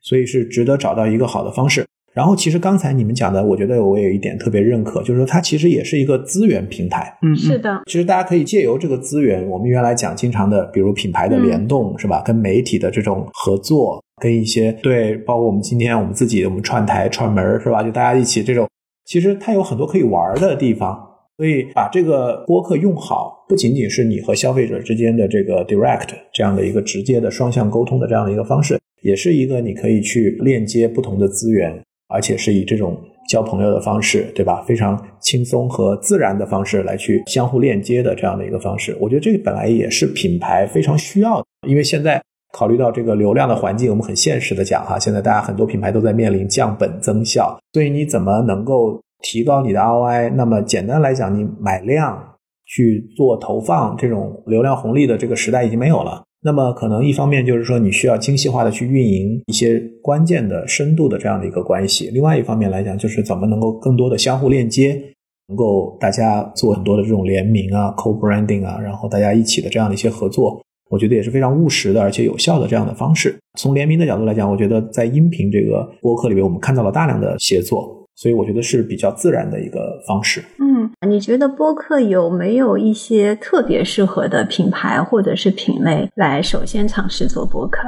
[0.00, 1.84] 所以是值得找到一个好的方式。
[2.14, 7.16] 然后，其实刚才你们讲的，我觉得我有一点特别认可，就是说它其实也是一个资源平台。
[7.22, 12.22] 嗯，是的，其实大家可以借由这个资源，我们原来讲经常的，比如品牌的联动，是吧？
[12.24, 17.82] 跟媒体的这种合作，跟一些对，包括我们今天我们自己我们串台串门是吧？
[17.82, 18.68] 就大家一起这种，
[19.06, 21.08] 其实它有很多可以玩的地方。
[21.38, 31.82] 所以把这个播客用好，不仅仅是你和消费者之间的这个 direct 这样的一个直接的双向沟通的这样的一个方式，也是一个你可以去链接不同的资源。
[32.12, 34.62] 而且是以这种交朋友的方式，对吧？
[34.66, 41.46] 非常轻松和自然的方式来去相互链接的这样的一个方式，我觉得这个本来也是品牌非常需要的。
[41.66, 42.22] 因为现在
[42.52, 50.30] 考虑到这个流量的环境，我们很现实的讲哈，现在大家很多品牌都在面临降本增效，所以你怎么能够提高你的 ROI？
[50.34, 56.22] 那么简单来讲，你买量去做投放，这种流量红利的这个时代已经没有了。
[56.44, 65.00] 那么可能一方面就是说你需要精细化的去运营一些关键的深度的这样的一个关系，另外一方面来讲就是怎么能够更多的相互链接，
[65.46, 73.38] 能够大家做很多的这种联名啊、co-branding 啊，然后大家一起的这样的一些合作，我觉得也是非常务实的而且有效的这样的方式。
[73.56, 78.01] 从联名的角度来讲，我觉得在音频这个播客里面，我们看到了大量的协作。
[78.14, 80.44] 所以我觉得是比较自然的一个方式。
[80.58, 87.78] 嗯，你觉得播客有没有一些特别适合的品牌或者是品类来首先尝试做播客？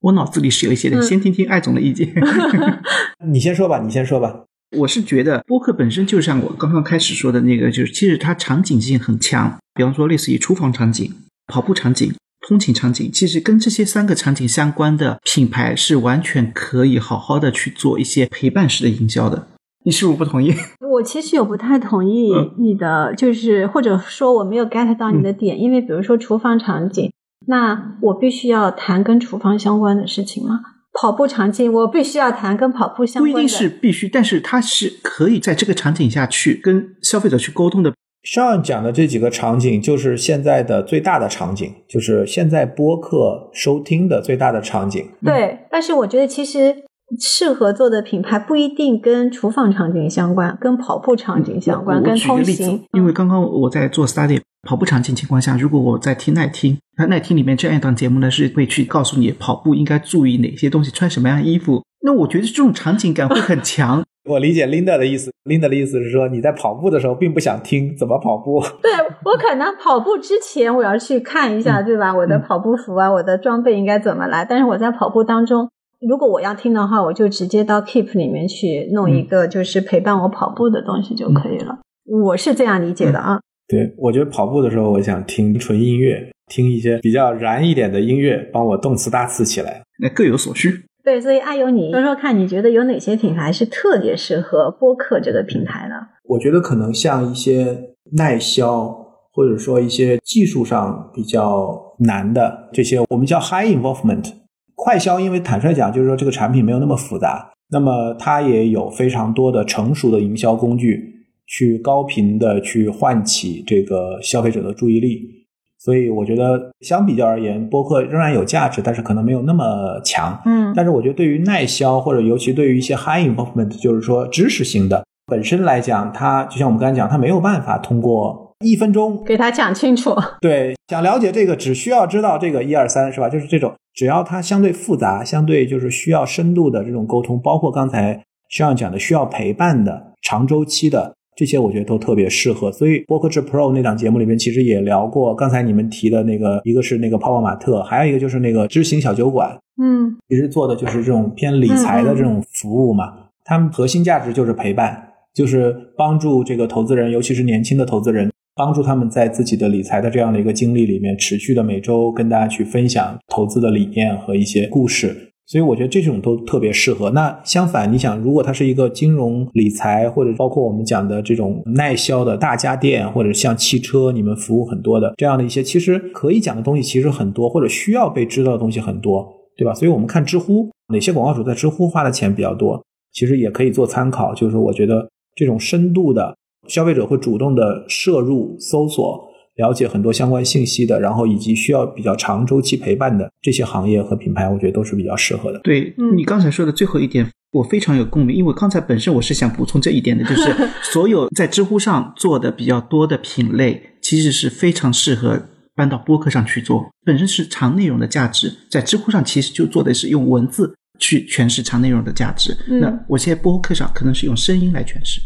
[0.00, 2.12] 我脑子里是有一些的，先听听艾总的意见。
[3.26, 4.44] 你先说吧，你先说吧。
[4.76, 9.56] 我是觉得播客本身就像我刚刚开始说的那个，就是其实它场景性很强。
[9.74, 11.12] 比方说，类似于厨房场景、
[11.46, 12.12] 跑步场景、
[12.46, 19.46] 通勤场景，其实跟这些三个场景相关的品牌是完全可以好好的去做一些陪伴式的营销的。
[19.84, 20.52] 你是不是不同意？
[20.90, 27.12] 我其实有不太同意你的，就是或者说我没有 get 到你的点，因为比如说厨房场景，
[27.46, 30.60] 那我必须要谈跟厨房相关的事情吗？
[30.98, 33.32] 跑步场景，我必须要谈跟跑步相关的。
[33.34, 37.92] 不一定是必须，但是它是可以在这个场景下去跟消费者去沟通的。
[38.22, 45.06] 上讲的这几个场景，就是现在的最大的场景，就是现在播客收听的最大的场景。
[45.22, 46.74] 对，但是我觉得其实。
[47.20, 52.82] 适合做的品牌不一定跟厨房场景相关，跟跑步场景相关，跟通行。
[52.92, 61.82] 因为刚刚我在做 study 跑步场景情况下，如果我在听耐听，那耐听里面这样一档节目呢，是会去告诉你跑步应该注意哪些东西，穿什么样衣服。
[62.02, 64.02] 那我觉得这种场景感会很强。
[64.28, 68.58] 我理解 Linda 的意思，Linda 的意思是说你在跑步的时候并不想听怎么跑步。
[68.80, 68.90] 对
[69.22, 72.14] 我可能跑步之前我要去看一下，对吧？
[72.14, 74.46] 我的跑步服啊，我的装备应该怎么来？
[74.48, 75.68] 但是我在跑步当中。
[76.06, 81.78] 如果我要听的话，我就直接到 Keep 里面去弄一个，就是陪伴我跑步的东西就可以了。
[82.04, 83.40] 我是这样理解的啊。
[83.66, 89.82] 对，我觉得跑步的时候，我想听纯音乐，听一些比较燃一点的音乐，帮我动次大次起来。
[89.98, 90.84] 那各有所需。
[91.02, 95.94] 对，所以阿尤，你说说看，你觉得有哪些品牌是特别适合播客这个平台的？
[96.24, 97.78] 我觉得可能像一些
[98.12, 98.94] 耐销，
[99.32, 104.43] 或者说一些技术上比较难的这些，我们叫 High Involvement。
[104.74, 115.46] 快销，因为坦率讲，就是说这个产品没有那么复杂，那么它也有非常多的成熟的营销工具，去高频的去唤起这个消费者的注意力。
[115.78, 120.40] 所以我觉得相比较而言，播客仍然有价值，但是可能没有那么强。
[120.46, 128.43] 嗯，但是我觉得对于耐销或者尤其对于一些 high involvement，就是说知识型的本身来讲，它就像我们刚才讲，它没有办法通过。
[128.64, 130.14] 一分钟给他讲清楚。
[130.40, 133.28] 对，想了解这个，只需要知道这个一二三，是吧？
[133.28, 142.72] 就是这种，只要它相对复杂，相对就是需要深度的这种沟通，包括刚才需要讲的需要陪伴的长周期的这些，我觉得都特别适合。
[142.72, 149.58] 所以播客制 Pro 那档节目里面其实也聊过，刚才你们提的那个，一个是那个泡泡玛特，还有一个就是那个知行小酒馆。
[149.82, 153.12] 嗯，其实做的就是这种偏理财的这种服务嘛。
[153.44, 158.30] 他们核心价值就是陪伴，就是帮助这个投资人，尤其是年轻的投资人。
[158.56, 167.10] 帮助他们在自己的理财的这样的一个经历里面，持续的每周跟大家去分享投资的理念和一些故事，所以我觉得这种都特别适合。
[167.10, 179.74] 那相反，你想，如果它是一个金融理财，或者包括我们讲的这种耐销的大家电，或者像汽车，你们服务很多的这样的一些，其实可以讲的东西其实很多，或者需要被知道的东西很多，对吧？
[179.74, 182.80] 所以我们看知乎，哪些广告主在知乎花的钱比较多，
[183.12, 184.32] 其实也可以做参考。
[184.32, 186.36] 就是我觉得这种深度的。
[186.68, 195.60] 消费者会主动的摄入、搜索、了解很多相关信息的，然后以及需要比较长周期陪伴的这些行业和品牌，我觉得都是比较适合的。
[195.60, 205.40] 对你刚才说的最后一点，我非常有共鸣，因为刚才本身我是想补充这一点的， 就是所有在知乎上做的比较多的品类，其实是非常适合
[205.76, 212.56] 搬到播客上去做，本身是长内容的价值，在知乎上其实就做的是用文字去诠释长内容的价值。
[212.68, 215.20] 嗯那我现在播客上可能是用声音来诠释。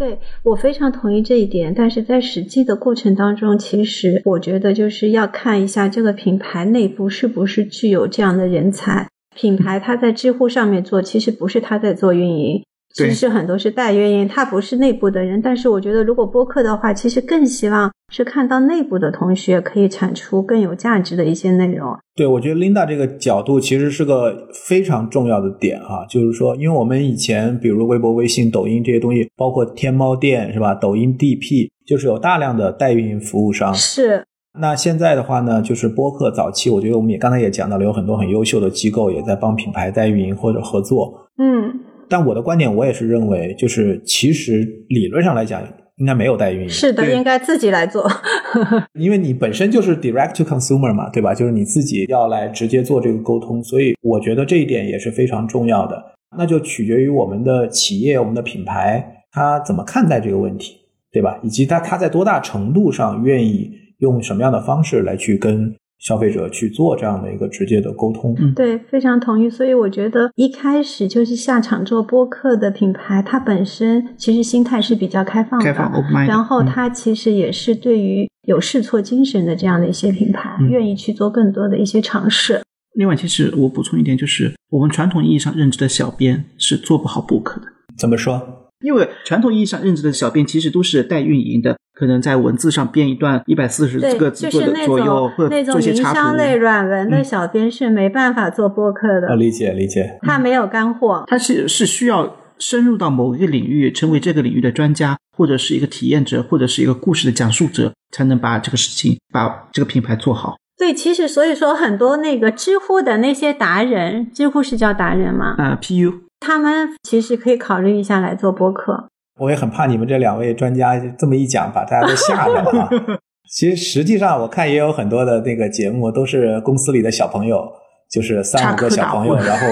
[0.00, 9.06] 对我非常同意这一点，但是在实际的过程当中，其实我觉得就是要看一下这个品牌内部是不是具有这样的人才。
[9.36, 15.40] 品牌它在知乎上面做，其实不是它在做运营，其实很多是代运营，他不是内部的人。
[15.40, 21.96] 但是我觉得，如果播客的话，其实更希望是看到内部的同学可以产出更有价值的一些内容。
[22.16, 30.74] 对，我觉得 Linda 这个角度其实是个非常重要的点哈、就是说，因为我们以前比如微博、微信、抖音这些东西，包括天猫店是吧？
[30.74, 33.72] 抖音 DP 就是有大量的代运营服务商。
[33.72, 34.24] 是，
[34.58, 41.30] 那现在的话呢，就是播客早期，我觉得我们也刚才也讲到了，有很多很优秀的机构也在帮品牌代运营或者合作。
[41.38, 41.80] 嗯，
[42.10, 45.62] 但我的观点，我也是认为，就是其实理论上来讲，
[45.96, 46.68] 应该没有代运营。
[46.68, 48.10] 是的，应该自己来做。
[48.98, 51.32] 因为你本身就是 direct to consumer 嘛，对吧？
[51.32, 55.96] 就是你自己要来直接做这个沟通，所以我觉得这一点也是非常重要的。
[56.36, 60.76] 那就取决于我们的企业、我们的品牌，他怎么看待这个问题，
[61.12, 61.38] 对吧？
[61.42, 68.34] 以及他他在多大程度上愿意用什么样的方式来去跟消费者去做这样的一个直接的沟通。
[68.38, 69.48] 嗯对，非常同意。
[69.48, 82.60] 所以我觉得一开始就是下场做播客的品牌，它本身其实心态是比较开放的，开放 open mind，然后嗯它其实也是对于有试错精神的这样的一些品牌，嗯愿意去做更多的一些尝试。
[82.94, 88.72] 另外，其实我补充一点，就是我们传统意义上认知的小编是做不好播客的，怎么说？
[88.84, 96.36] 因为传统意义上认知的小编其实都是代运营的，可能在文字上编一段一百四十对，个字就是那左右，种或者那种做一些插营销图。
[96.38, 100.18] 类软文的嗯小编是没办法做播客的，呃，理解理解。
[100.22, 101.22] 他没有干货。
[101.26, 110.56] 他是是需要深入到某一个领域，成为这个领域的专家，或者是一个体验者，或者是一个故事的讲述者，才能把这个事情、把这个品牌做好。
[110.78, 115.54] 对，其实所以说很多那个知乎的那些达人，知乎是叫达人吗？
[115.58, 119.09] 啊、p u 他们其实可以考虑一下来做播客。
[119.40, 122.90] 我也很怕你们这两位专家这么一讲，把大家都吓着了啊。
[123.50, 127.66] 其实实际上，我看也有很多的那个节目都是公司里的小朋友，
[128.10, 129.66] 就是三五个小朋友，然后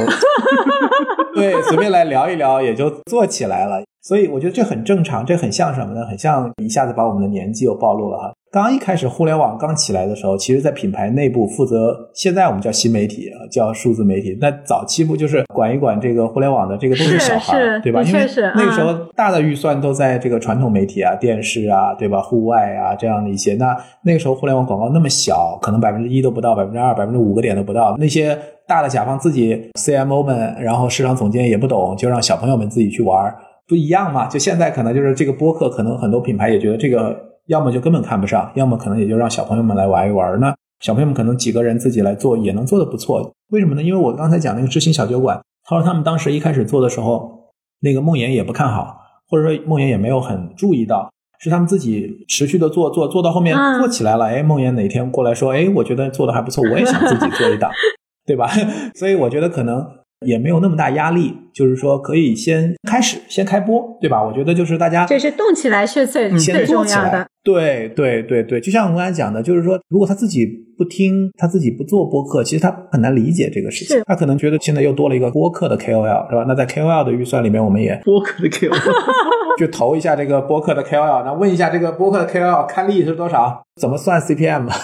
[1.35, 3.83] 对随便来聊一聊，也就做起来了。
[4.03, 6.07] 所以我觉得这很正常，这很像什么呢？
[6.07, 8.33] 很像一下子把我们的年纪又暴露了哈。
[8.51, 14.39] 刚一开始互联网刚起来的时候，其实，在品牌内部负责，现在我们叫新媒体，叫数字媒体。
[14.41, 18.01] 那早期不就是管一管这个互联网的这个都是小孩儿，对吧？
[18.03, 18.21] 因为
[18.55, 22.23] 那个时候嗯大的预算都在这个传统媒体啊、电视啊，对吧？
[22.23, 23.55] 户外啊这样的一些。
[23.57, 27.97] 那那个时候互联网广告那么小，可能百分之一都不到，百分之二、百分之五个点都不到。
[27.99, 33.37] 那些大的甲方自己 CMO 们，然后市场总监也不懂，就让小朋友们自己去玩儿，
[33.69, 34.27] 不一样嘛？
[34.27, 37.15] 就现在可能就是这个播客，可能很多品牌也觉得这个
[37.47, 40.41] 要么就根本看不上，要么可能也就让小朋友们来玩一玩。
[40.41, 43.33] 那小朋友们可能几个人自己来做也能做的不错。
[43.51, 43.83] 为什么呢？
[43.83, 48.97] 因为我刚才讲那个知心小酒馆，他说他们当时一开始做的时候，那个梦妍也不看好，
[49.29, 54.27] 或者说梦妍也没有很注意到，是他们自己持续的做做做到后面嗯做起来了。
[54.27, 57.71] 哎，梦妍哪天过来说，哎，我觉得做的还不错，我也想自己做一档，
[58.27, 58.49] 对吧？
[58.95, 59.85] 所以我觉得可能
[60.27, 64.23] 也没有那么大压力，就是说可以先开始，先开播，对吧？
[64.23, 67.29] 我觉得就是大家这是动起来是最、嗯最先做起来重要的。。
[67.43, 70.47] 对对对对，就像我刚才讲的，就是说，如果他自己
[70.77, 74.01] 不听，他自己不做播客，其实他很难理解这个事情。
[74.07, 76.45] 他可能觉得现在又多了一个播客的 KOL，是吧？
[76.47, 78.93] 那在 KOL 的预算里面，我们也播客的 KOL
[79.59, 84.75] 就投一下这个播客的 KOL，那问一下这个播客的 KOL 看利是多少，怎么算 CPM 吧？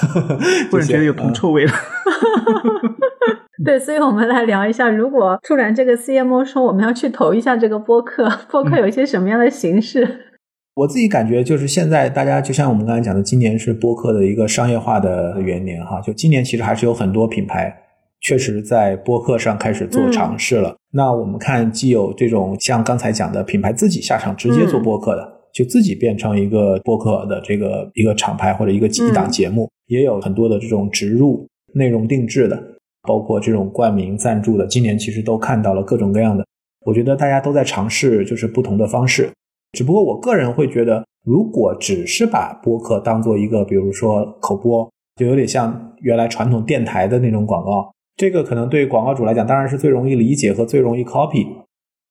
[0.70, 1.72] 忽然觉得有铜嗯臭味了。
[3.64, 10.21] 对，所以我们来聊一下，如果突然这个 CMO 说我们要去投一下这个播客， 播客有一些什么样的形式？
[10.75, 17.73] 我自己感觉就是现在大家就像我们刚才讲的，今年是播客的一个商业化的元年哈，就今年其实还是有很多品牌
[18.21, 20.75] 确实在播客上开始做尝试了。
[20.91, 32.61] 那我们看，既有这种像刚才讲的品牌自己下场直接做播客的，就自己变成一个播客的这个一个厂牌或者一个一档节目，也有很多的这种植入内容定制的，
[33.07, 36.45] 包括这种冠名赞助的，今年其实都看到了各种各样的。
[36.85, 39.30] 我觉得大家都在尝试，就是不同的方式。
[39.72, 51.47] 只不过我个人会觉得，如果只是把播客当做一个，比如说口播，就有点像原来传统电台的那种广告，这个可能对广告主来讲当然是最容易理解和最容易 copy，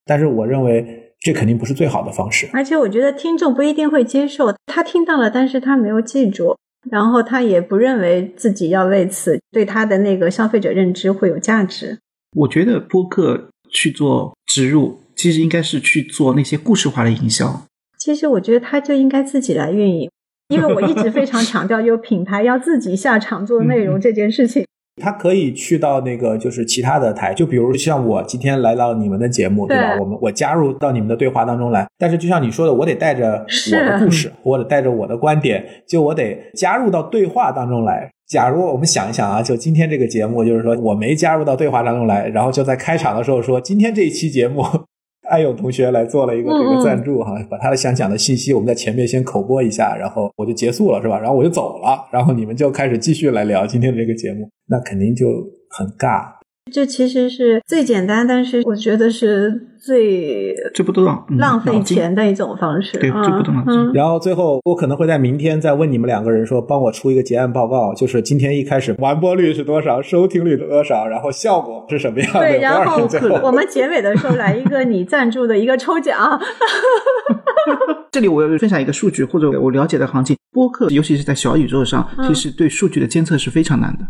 [0.06, 2.50] 但是我认为这肯定不是最好的方式。
[2.52, 6.58] 而且我觉得听众不一定会接受，他听到了，但是他没有记住，
[6.90, 12.00] 然后他也不认为自己要为此对他的那个消费者认知会有价值。
[12.36, 17.64] 我觉得播客去做植入，其实应该是去做那些故事化的营销。
[17.98, 20.10] 其实我觉得他就应该自己来运营，
[20.50, 24.66] 因为我一直非常强调，有品牌要自己下场做内容这件事情。
[25.02, 29.98] 他可以去到那个就是其他的台，就比如像我今天来到你们的节目，对吧？
[30.00, 38.12] 我们我加入到你们的对话当中来，但是就像你说的，我得带着我的故事，我得带着我的观点，就我得加入到对话当中来。
[38.28, 44.64] 假如我们想一想啊，就今天这个节目，就是说我没加入到对话当中来，然后就在开场的时候说，今天这一期节目，
[45.30, 51.20] 艾勇同学来做了一个这个赞助哈，把他的想讲的信息我们在前面先口播一下，然后我就结束了是吧？
[51.20, 55.28] 然后我就走了，然后你们就开始继续来聊今天的这个节目，那肯定就
[55.70, 56.43] 很尬。
[56.72, 61.06] 这其实是最简单，但是我觉得是最这不都
[61.38, 62.98] 浪、费钱的一种方式。
[62.98, 63.92] 对嗯这不动脑筋嗯。
[63.94, 73.08] 然后最后我可能会在明天再问你们两个人说，帮我出一个结案报告，就是今天一开始完播率是多少，收听率多少，然后效果是什么样的，对， 然后
[73.44, 76.42] 我们结尾的时候来一个你赞助的一个抽奖。
[78.12, 82.28] 这里我要分享一个数据，或者我了解的行情，播客尤其是在小宇宙上，嗯。
[82.28, 84.06] 其实对数据的监测是非常难的。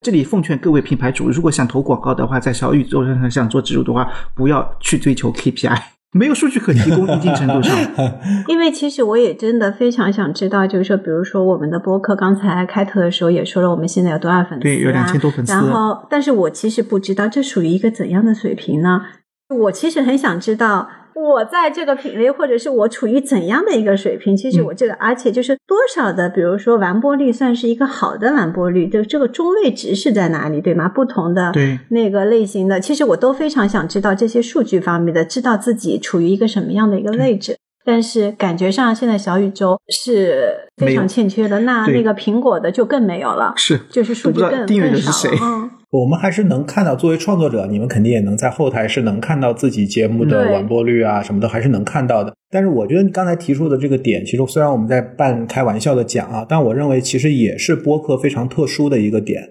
[0.00, 5.76] 这里奉劝各位品牌主，如果想投广告的话，在小宇宙上想做植入的话，不要去追求 KPI，
[6.12, 7.76] 没有数据可提供，一定程度上。
[8.46, 14.62] 因为其实我也真的非常想知道，就是说，比如说我们的播客刚才开头的时候也说了，我们现在有多少粉丝、啊？
[14.62, 19.00] 对有2000多粉丝然后，但是我其实不知道这属于一个怎样的水平呢？
[19.48, 20.88] 我其实很想知道。
[21.14, 24.36] 我在这个品类，或者是我处于怎样的一个水平？
[24.36, 30.88] 其实我这个，而且就是多少的，比如说完播率算是一个好的完播率，就这个中位值是在哪里，对吗？
[30.88, 31.52] 不同的
[31.88, 37.56] 那个类型的，其实我都非常想知道这些数据方面的，知道自己处于一个什么样的一个位置。
[37.84, 45.36] 但是感觉上现在小宇宙是非常欠缺的，那那个苹果的就更没有了，是，就是数据更更少了。
[45.42, 52.34] 嗯，我们还是能看到，作为创作者，你们肯定也能在后台是能看到自己节目的完播率啊什么的，还是能看到的。
[52.50, 59.42] 但是我觉得你刚才提出的这个点，其实虽然我们在半开玩笑的讲啊，但我认为其实也是播客非常特殊的一个点，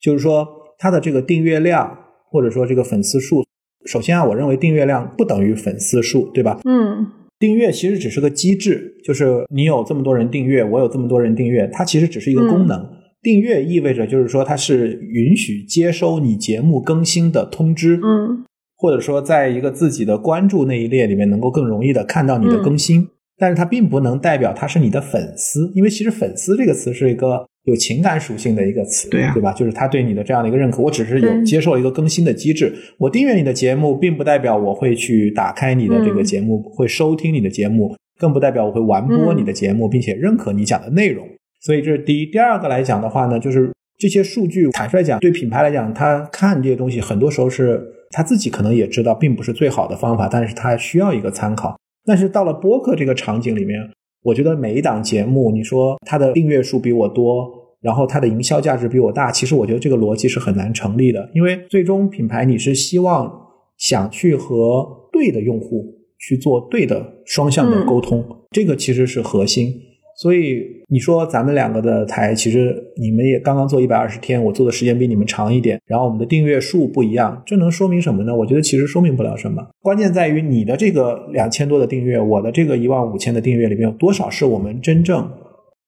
[0.00, 0.48] 就是说
[0.78, 1.98] 它的这个订阅量
[2.30, 3.44] 或者说这个粉丝数，
[3.84, 6.58] 首先啊，我认为订阅量不等于粉丝数，对吧？
[6.64, 7.06] 嗯，
[7.38, 12.95] 订阅其实只是个机制，就是你有这么多人订阅，我有这么多人订阅，它其实只是一个功能。
[13.26, 18.44] 订阅意味着就是说它是允许接收你节目更新的通知，嗯，
[18.76, 23.08] 或者说在一个自己的关注那一列里面能够更容易的看到你的更新。
[23.36, 29.52] 但是它并不能代表它是你的粉丝，因为其实粉丝这个词是一个有情感属性的一个词，对啊对吧？
[29.52, 41.28] 就是他对你的这样的一个认可，我只是有接受了一个更新的机制，我订阅你的节目，并不代表我会去打开你的这个节目，会收听你的节目，更不代表我会完播你的节目，并且认可你讲的内容。
[41.66, 42.26] 所以这是第一。
[42.26, 51.76] 第二个来讲的话呢，就是这些数据，坦率讲，对品牌来讲，他看这些东西，很多时候是他自己可能也知道，并不是最好的方法，但是他需要一个参考。
[52.04, 53.80] 但是到了播客这个场景里面，
[54.22, 57.48] 我觉得每一档节目，你说它的订阅数比我多，
[57.80, 63.28] 然后它的营销价值比我大，其实我觉得这个逻辑是很难成立的，因为最终品牌你是希望
[63.76, 65.84] 想去和对的用户
[66.20, 69.74] 去做对的双向的沟通，这个其实是核心。
[70.16, 78.34] 所以你说咱们两个的台，其实你们也刚刚做一百二十天，我做的时间比你们长一点，然后我们的订阅数不一样，这能说明什么呢？
[78.34, 79.62] 我觉得其实说明不了什么。
[79.82, 85.30] 关键在于你的这个两千多的订阅，我的这个一万五千的订阅里面有多少是我们真正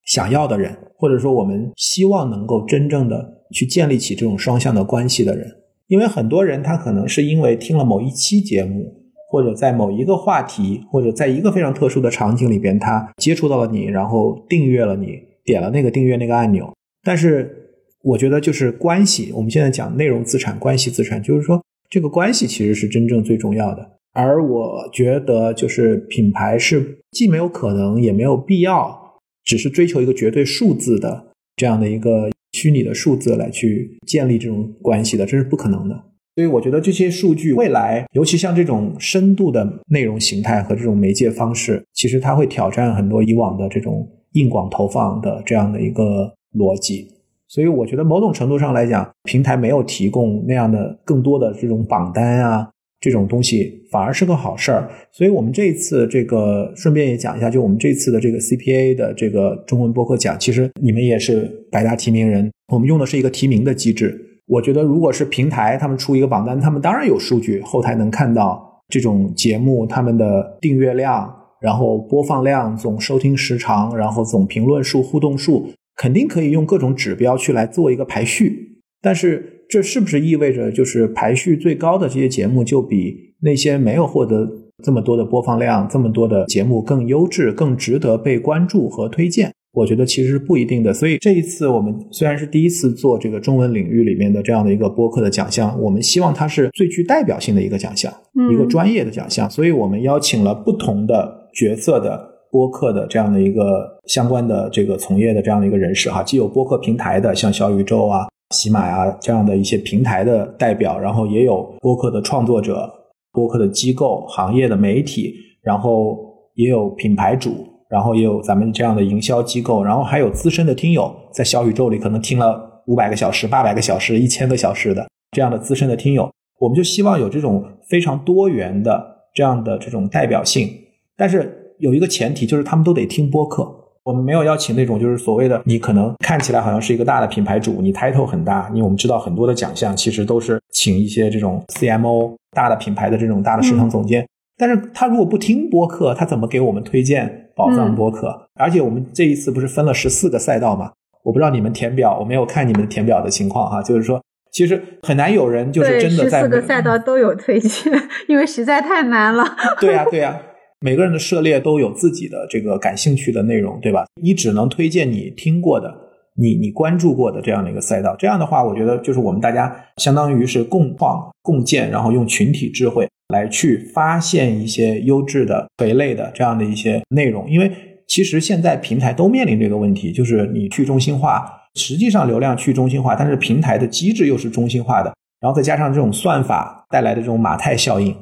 [0.05, 5.47] 想要的人，或者说我们希望能够真正的去建立起这种双向的关系的人。
[5.87, 8.97] 因为很多人他可能是因为听了某一期节目，
[9.29, 16.72] 或者在某一个话题，或者在一个非常特殊的场景里边，他接触到了你，然后订阅了你，点了那个订阅那个按钮。
[17.03, 17.55] 但是
[18.03, 23.99] 我觉得就是关系，我们现在讲内容资产、关系资产，就是说这个关系其实是真正最重要的。
[24.14, 36.05] 而我觉得就是品牌是既没有可能也没有必要，只是追求一个绝对数字的这样的一个虚拟的数字来去建立这种关系的，这是不可能的。
[36.39, 47.09] 所以我觉得这些数据未来，尤其像这种深度的内容形态和这种媒介方式，其实它会挑战很多以往的这种硬广投放的这样的一个逻辑。
[47.49, 52.70] 所以我觉得某种程度上来讲，平台没有提供那样的更多的这种榜单啊
[53.01, 54.89] 这种东西，反而是个好事儿。
[55.11, 64.26] 所以我们这一次这个顺便也讲一下，就我们这次的这个 CPA 的这个中文播客奖，其实你们也是百大提名人，我们用的是一个提名的机制。
[64.49, 71.30] 我觉得，如果是平台他们出一个榜单，他们当然有数据，后台能看到这种节目他们的订阅量，
[71.61, 78.80] 然后播放量、总收听时长，然后总评论数、互动数，肯定可以用各种指标去来做一个排序。
[79.03, 84.49] 但是，这是不是意味着就是排序最高的这些节目就比那些没有获得
[84.82, 89.53] 这么多的播放量、这么多的节目更优质、更值得被关注和推荐？
[89.79, 90.93] 我觉得其实是不一定的。
[90.93, 99.49] 所以这一次我们虽然是第一次做这个中文领域里面的这样的一个播客的奖项，我们希望它是最具代表性的一个奖项，嗯一个专业的奖项。
[99.49, 103.62] 所以我们邀请了不同的角色的播客的这样的一个
[104.07, 112.91] 相关的这个从业的这样的一个人士哈，既有播客平台的，像小宇宙啊、喜马啊、这样的一些平台的代表，然后也有播客的创作者、
[113.33, 116.18] 播客的机构、行业的媒体，然后
[116.55, 117.51] 也有品牌主，
[117.89, 130.70] 然后也有咱们这样的营销机构，然后还有资深的听友，在小宇宙里可能听了五百个小时、八百个小时、一千个小时的这样的资深的听友，我们就希望有这种非常多元的这样的这种代表性，
[131.16, 133.74] 但是有一个前提，就是他们都得听播客。
[134.05, 144.26] 我们没有邀请那种就是所谓的你可能看起来好像是一个大的品牌主，你 title 很大，因为我们知道很多的奖项其实都是请一些这种 CMO 大的品牌的这种大的市场总监。
[144.59, 148.49] 但是他如果不听播客，他怎么给我们推荐宝藏播客？
[148.57, 150.91] 而且我们这一次不是分了十四个赛道嘛？
[151.23, 157.93] 我不知道你们填表，我没有看你们填表的情况哈，就是说其实很难有人就是真的在十四个赛道都有推荐，
[158.27, 159.45] 因为实在太难了。
[159.81, 160.41] 对呀、对呀、
[160.81, 164.07] 每个人的涉猎都有自己的这个感兴趣的内容，对吧？
[164.23, 165.93] 你只能推荐你听过的、
[166.37, 168.17] 你你关注过的这样的一个赛道。
[168.17, 177.49] 这样的话，我觉得就是我们大家相当于是共创、共建，然后用群体智慧来去发现一些优质的、垂类的这样的一些内容。
[177.51, 177.70] 因为
[178.07, 188.16] 其实现在平台都面临这个问题，就是你去中心化，实际上流量去中心化，但是平台的机制又是中心化的，然后再加上这种算法带来的这种马太效应。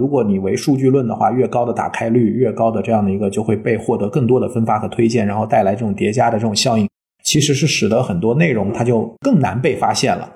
[0.00, 6.88] 如果你为数据论的话，越高的打开率，越高的这样的一个就会被获得更多的分发和推荐，然后带来这种叠加的这种效应，
[7.24, 10.30] 其实是使得很多内容它就更难被发现了，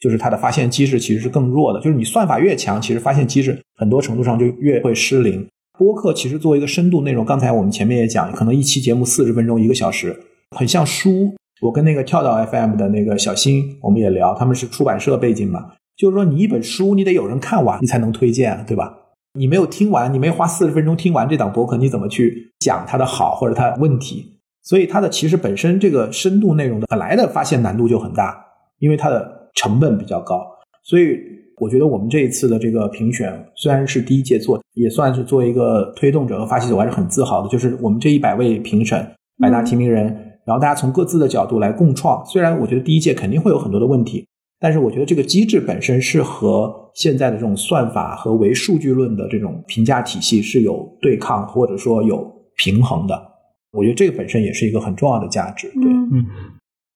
[0.00, 1.80] 就是它的发现机制其实是更弱的。
[1.80, 5.46] 就是你算法越强，其实发现机制很多程度上就越会失灵。
[5.78, 10.18] 播客其实作为一个深度内容，刚才我们前面也讲，可能一期节目四十分钟一个小时，
[10.56, 11.34] 很像书。
[11.62, 18.94] 我跟那个跳岛 FM 的那个小新，我们也聊，他们是出版社背景嘛，就是说你一本书你得有人看完，你才能推荐，对吧？
[19.34, 24.38] 你没有听完，你没花四十分钟听完这档博客，你怎么去讲它的好或者它的问题？
[24.62, 28.42] 所以它的其实本身这个深度内容的本来的发现难度就很大，
[28.78, 30.40] 因为它的成本比较高。
[30.82, 31.18] 所以
[31.58, 37.48] 我觉得我们这一次的这个评选虽然是第一届做，也算是作为一个推动者和发起者，我还是很自豪的。
[37.48, 39.06] 就是我们这一百位评审，
[39.38, 40.04] 百大提名人，
[40.46, 42.24] 然后大家从各自的角度来共创。
[42.24, 44.26] 虽然我觉得第一届肯定会有很多的问题，
[44.58, 53.30] 但是我觉得这个机制本身是和现在的这种算法和唯数据论的这种评价体系是有对抗或者说有平衡的。
[53.72, 55.68] 我觉得这个本身也是一个很重要的价值。
[55.74, 56.26] 对，嗯嗯，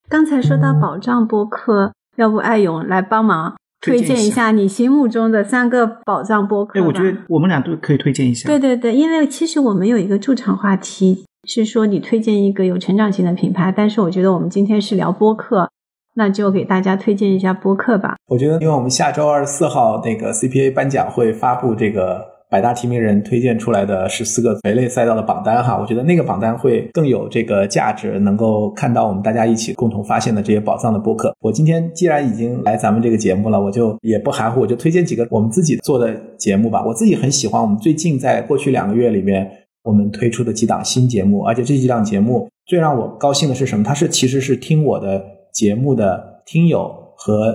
[0.08, 6.86] 刚才说到保障播客，要不艾勇来帮忙推荐一下你心目中的三个宝藏播客哎，吧？
[6.88, 8.46] 我觉得我们俩都可以推荐一下。
[8.46, 15.68] 对对对，因为其实我们有一个驻场话题是说你推荐一个有成长型的品牌，但是我觉得我们今天是聊播客，
[16.14, 18.16] 那就给大家推荐一下播客吧。
[18.28, 31.34] 我觉得，因为我们下周二十四号那个 CPA 颁奖会发布这个百大提名人推荐出来的十四个垂类赛道的榜单哈，我觉得那个榜单会更有这个价值，能够看到我们大家一起共同发现的这些宝藏的播客。
[31.40, 36.84] 我今天既然已经来咱们这个节目了，我就也不含糊，我就推荐几个我们自己做的节目吧。
[36.86, 39.50] 我自己很喜欢我们最近在过去两个月里面
[39.82, 43.82] 我们推出的几档新节目，而且这几档节目最让我高兴的是什么？
[43.82, 45.20] 它是其实是听我的
[45.52, 47.52] 节目的听友和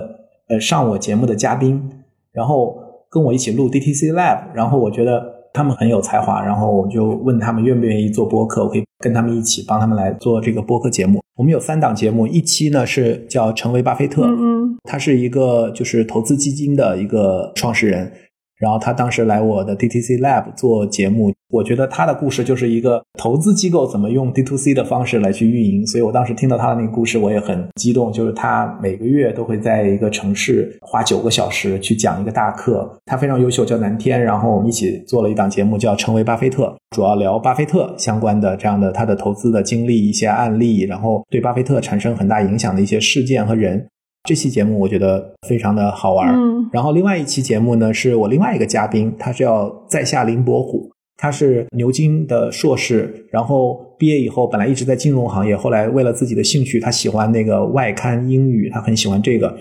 [0.50, 1.90] 呃上我节目的嘉宾，
[2.32, 2.79] 然后
[3.10, 11.20] 跟我一起录 DTC Lab，然后我觉得他们很有才华，然后我就问他们愿不愿意做播客，我可以跟他们一起帮他们来做这个播客节目。
[11.36, 18.12] 我们有三档节目，一期呢是叫成为巴菲特，嗯嗯他是一个就是投资基金的一个创始人，
[18.60, 28.12] 然后他当时来我的 DTC Lab 做节目，我觉得他的故事就是一个投资机构怎么用 DTC 的方式来去运营，所以我当时听到他的那个故事，我也很激动。
[28.12, 34.22] 就是他每个月都会在一个城市花九个小时去讲一个大课，他非常优秀，叫南天。
[34.22, 43.88] 然后我们一起做了一档节目叫《成为巴菲特》，主要聊巴菲特相关的这样的他的投资的经历、一些案例，然后对巴菲特产生很大影响的一些事件和人。
[44.24, 46.34] 这期节目我觉得非常的好玩。
[46.34, 59.52] 嗯然后另外一期节目呢，是我另外一个嘉宾，他是叫在下林伯虎，他是牛津的硕士，然后毕业以后本来一直在金融行业，后来为了自己的兴趣，他喜欢那个外刊英语，他很喜欢这个，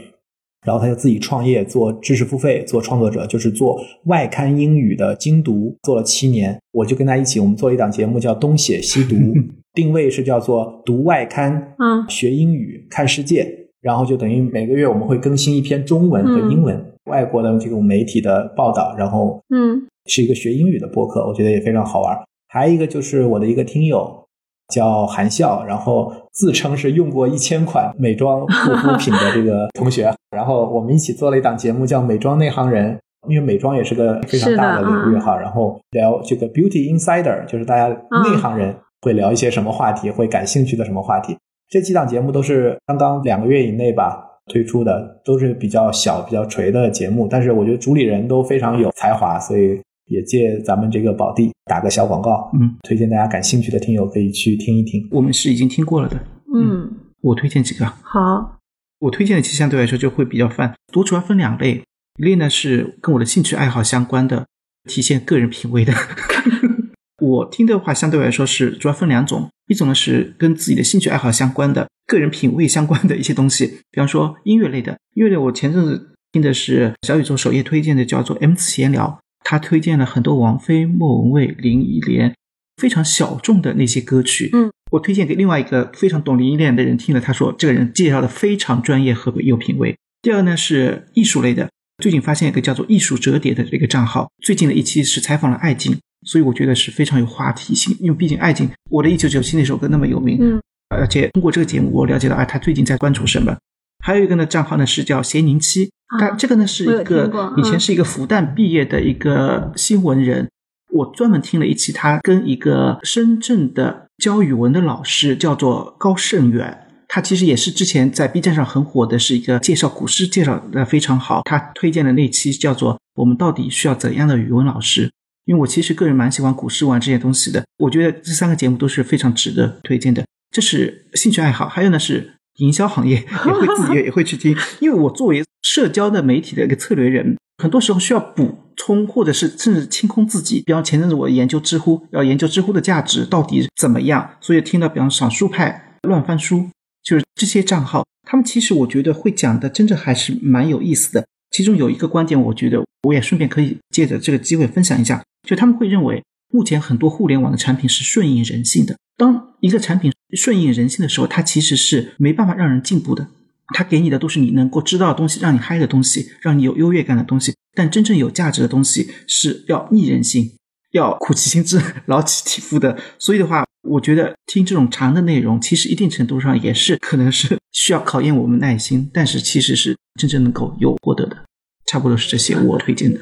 [0.63, 6.59] 然后他就自己创业做知识付费，做创作者，就是做外刊英语的精读，做了七年。
[6.73, 9.15] 我就跟他一起，我们做了一档节目叫《东写西读》，
[9.73, 13.68] 定位是叫做读外刊，嗯学英语，看世界。
[13.81, 22.17] 然后就等于每个月我们会更新一篇中文和英文、外国的这种媒体的报道，然后嗯是一个学英语的播客，我觉得也非常好玩。
[22.47, 24.25] 还有一个就是我的一个听友，
[24.73, 32.95] 叫韩笑，然后自称是用过一千款美妆护肤品的这个 同学，然后我们一起做了一档节目叫《美妆内行人》，
[33.29, 41.37] 因为美妆也是个非常大的领域哈，然后聊这个 Beauty Insider，就是大家内行人会聊一些什么话题，会感兴趣的什么话题。
[41.69, 49.79] 这几档节目都是刚刚两个月以内吧推出的，都是比较小、比较锤的节目，但是我觉得主理人都非常有才华，所以。
[50.09, 55.07] 也借咱们这个宝地打个小广告，嗯，推荐大家感兴趣的听友可以去听一听。
[55.11, 56.17] 我们是已经听过了的，
[56.51, 56.91] 嗯，
[57.21, 57.85] 我推荐几个。
[57.85, 58.57] 好，
[59.01, 61.83] 我推荐的其实相对来说就会比较泛，多主要分两类，
[62.17, 64.47] 一类呢是跟我的兴趣爱好相关的，
[64.89, 65.93] 体现个人品味的。
[67.19, 74.97] 我听的话相对来说是主要分两种，一种呢是跟自己的兴趣爱好相关的、个人品味相关的一些东西，比方说音乐类的。
[75.15, 79.19] 音乐类我前阵子听的是小宇宙首页推荐的，叫做 M 次闲聊。
[79.43, 82.35] 他推荐了很多王菲、莫文蔚、林忆莲
[82.77, 84.49] 非常小众的那些歌曲。
[84.53, 89.97] 嗯，我推荐给另外一个非常懂林忆莲的人听了，他说这个人介绍的非常专业和有品味。
[90.21, 91.69] 第二呢是艺术类的，
[92.03, 97.95] 最近发现一个叫做“艺术折叠”的这个账号，最近的一期是采访了艾静，所以我觉得是非常有话题性。
[97.99, 103.57] 因为毕竟爱情《我的一九九七》那首歌那么有名，嗯，而且通过这个节目我了解到，哎，他最近在关注什么。
[104.03, 110.49] 还有一个呢账号呢是叫咸宁七，他这个呢是一个以前是一个复旦毕业的一个新闻人，
[110.93, 121.41] 我专门听了一期他跟一个深圳的教语文的老师叫做高胜远，他其实也是之前在 B 站上很火的，是一个介绍古诗介绍的非常好。
[121.43, 125.11] 他推荐的那期叫做我们到底需要怎样的语文老师？
[125.49, 130.23] 因为我其实个人蛮喜欢古诗文这些东西的，我觉得这三个节目都是非常值得推荐的。
[130.51, 132.35] 这是兴趣爱好，还有呢是。
[132.59, 140.61] 营销行业也会自己也会去听，因为我作为社交的媒体的一个策略人，很多时候需要补充或者是甚至清空自己。
[140.65, 146.67] 比方前阵子我研究知乎，要研究知乎的价值到底怎么样，所以听到比方少数派乱翻书，
[147.01, 151.25] 就是这些账号，他们其实我觉得会讲的真的还是蛮有意思的。
[151.51, 158.95] 其中有一个观点，我觉得我也顺便可以借着这个机会分享一下，就他们会认为目前很多互联网的产品是顺应人性的。
[159.17, 163.27] 当一个产品顺应人性的时候，它其实是没办法让人进步的。
[163.73, 167.55] 它给你的都是你能够知道的东西，让你嗨的东西，让你有优越感的东西。
[167.73, 170.51] 但真正有价值的东西是要逆人性，
[170.91, 172.95] 要苦其心志、劳其体肤的。
[173.17, 181.45] 所以的话，我觉得听这种长的内容，其实一定程度上也是可能是需要考验我们耐心，但是其实是真正能够有获得的。
[181.87, 183.19] 差不多是这些我推荐的。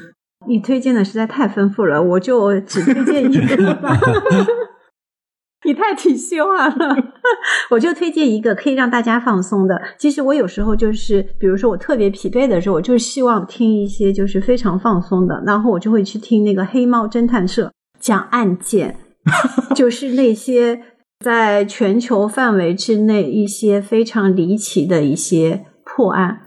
[0.48, 3.96] 你推荐的实在太丰富了，我就只推荐一个吧。
[5.64, 6.96] 你太体系化了，
[7.70, 9.78] 我就推荐一个可以让大家放松的。
[9.98, 17.70] 其实我有时候就是，比如说我特别疲惫的时候，我就希望听一些就是非常放松的，然后我就会去听那个黑猫侦探社
[18.00, 18.96] 讲案件，
[19.74, 20.80] 就是那些
[21.22, 26.44] 在全球范围之内一些非常离奇的一些破案。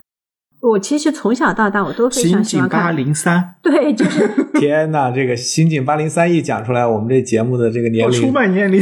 [0.61, 2.83] 我其实从小到大我都非常喜欢看。
[2.83, 4.27] 八零三， 对，就是
[4.59, 5.09] 天哪！
[5.11, 8.79] 这个刑警八零三一讲出来，我们这节目的这个年龄，出版年龄，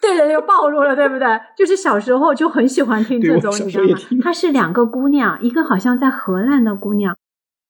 [0.00, 1.26] 对 对，又暴露了，对不对？
[1.56, 3.98] 就是小时候就很喜欢听这种，你知道吗？
[4.22, 7.16] 她是两个姑娘，一个好像在荷兰的姑娘，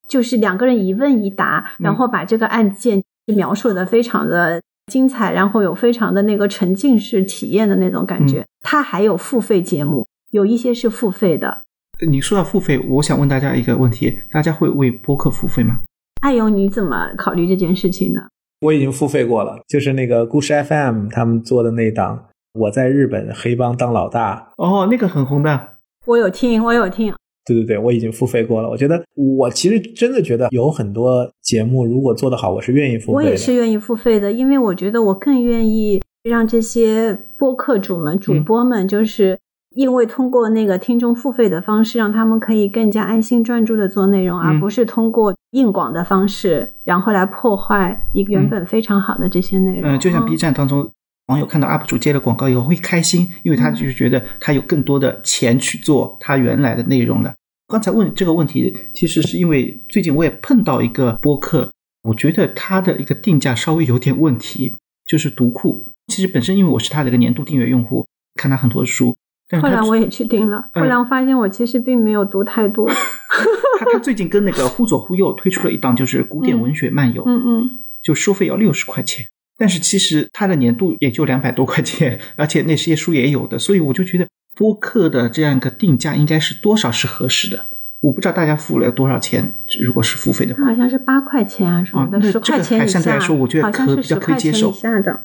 [0.06, 4.60] 就是两个人一问一答，然后把这个案件描述的非常的
[4.92, 8.44] 精彩，然后有非常的那个沉浸式体验的那种感觉。
[8.60, 11.62] 它还有付费节目，有一些是付费的。
[12.06, 15.80] 你说到付费，我想问大家一个问题：大家会为播客付费吗？
[16.20, 18.20] 艾勇，你怎么考虑这件事情呢？
[18.60, 24.52] 我已经付费过了，就是那个故事 FM 他们做的那档，我在日本黑帮当老大。
[24.58, 25.70] 哦，那个很红的。
[26.06, 27.12] 我有听，我有听。
[27.44, 28.68] 对对对，我已经付费过了。
[28.68, 33.14] 我觉得，我其实真的觉得有很多节目，如果做得好，我是愿意付费的。
[33.16, 39.36] 我也是愿意付费的，因为我觉得我更愿意让这些播客主们、主播们，就是。
[39.78, 49.88] 因为通过那个听众付费的方式，让他们可以更加安心专注的做内容，而不是通过硬广的方式，然后来破坏一个原本非常好的这些内容。
[49.88, 50.90] 嗯，就像 B 站当中，
[51.26, 57.32] 网友看到 UP 主接了广告以后会开心，因为他就是觉得他有更多的钱去做他原来的内容了。
[57.68, 61.70] 刚才问这个问题，其实是因为最近我也碰到一个播客，
[62.02, 64.74] 我觉得他的一个定价稍微有点问题，
[65.06, 65.86] 就是读库。
[66.08, 68.04] 其实本身因为我是他的一个年度订阅用户，
[68.34, 69.14] 看他很多书。
[69.62, 72.86] 后来我也去听了，后来我发现我其实并没有读太多。
[73.78, 77.70] 他他最近跟那个忽左忽右推出了一档，就是古典文学漫游，嗯嗯，
[78.02, 79.24] 就收费要六十块钱，
[79.56, 87.64] 但是其实它的年度也就两百多块钱，而且那些书也有的，所以我就觉得播客的这样一个定价应该是多少是合适的。
[88.00, 94.70] 我不知道大家付了多少钱，如果是付费的话，好像是八块钱啊什么的，十块钱以下，相对来说我觉得可比较可以接受。
[94.72, 95.22] 下的。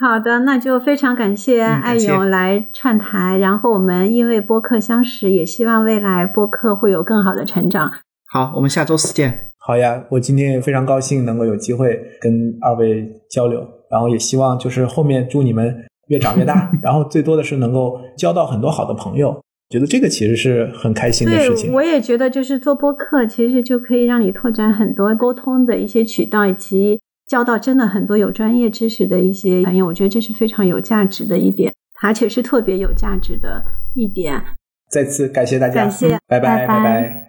[0.00, 7.90] 好的，那就非常感谢嗯艾勇来串台，然后我们因为播客相识，也希望未来播客会有更好的成长。
[8.32, 9.52] 好，我们下周四见。
[9.58, 15.74] 好呀，我今天也非常高兴能够有机会跟二位交流，然后也希望就是后面祝你们
[16.06, 21.72] 越长越大， 然后最多的是能够交到很多好的朋友，觉得这个其实是很开心的事，情。
[21.72, 29.86] 我也觉得就是做播客，其实就可以让你拓展很多沟通的一些渠道，以及交到真的很多有专业知识的一些朋友。
[29.86, 33.64] 我觉得这是非常有价值的一点，而且是特别有价值的
[33.94, 34.42] 一点。
[34.90, 37.24] 再次感谢大家，感谢拜拜拜拜拜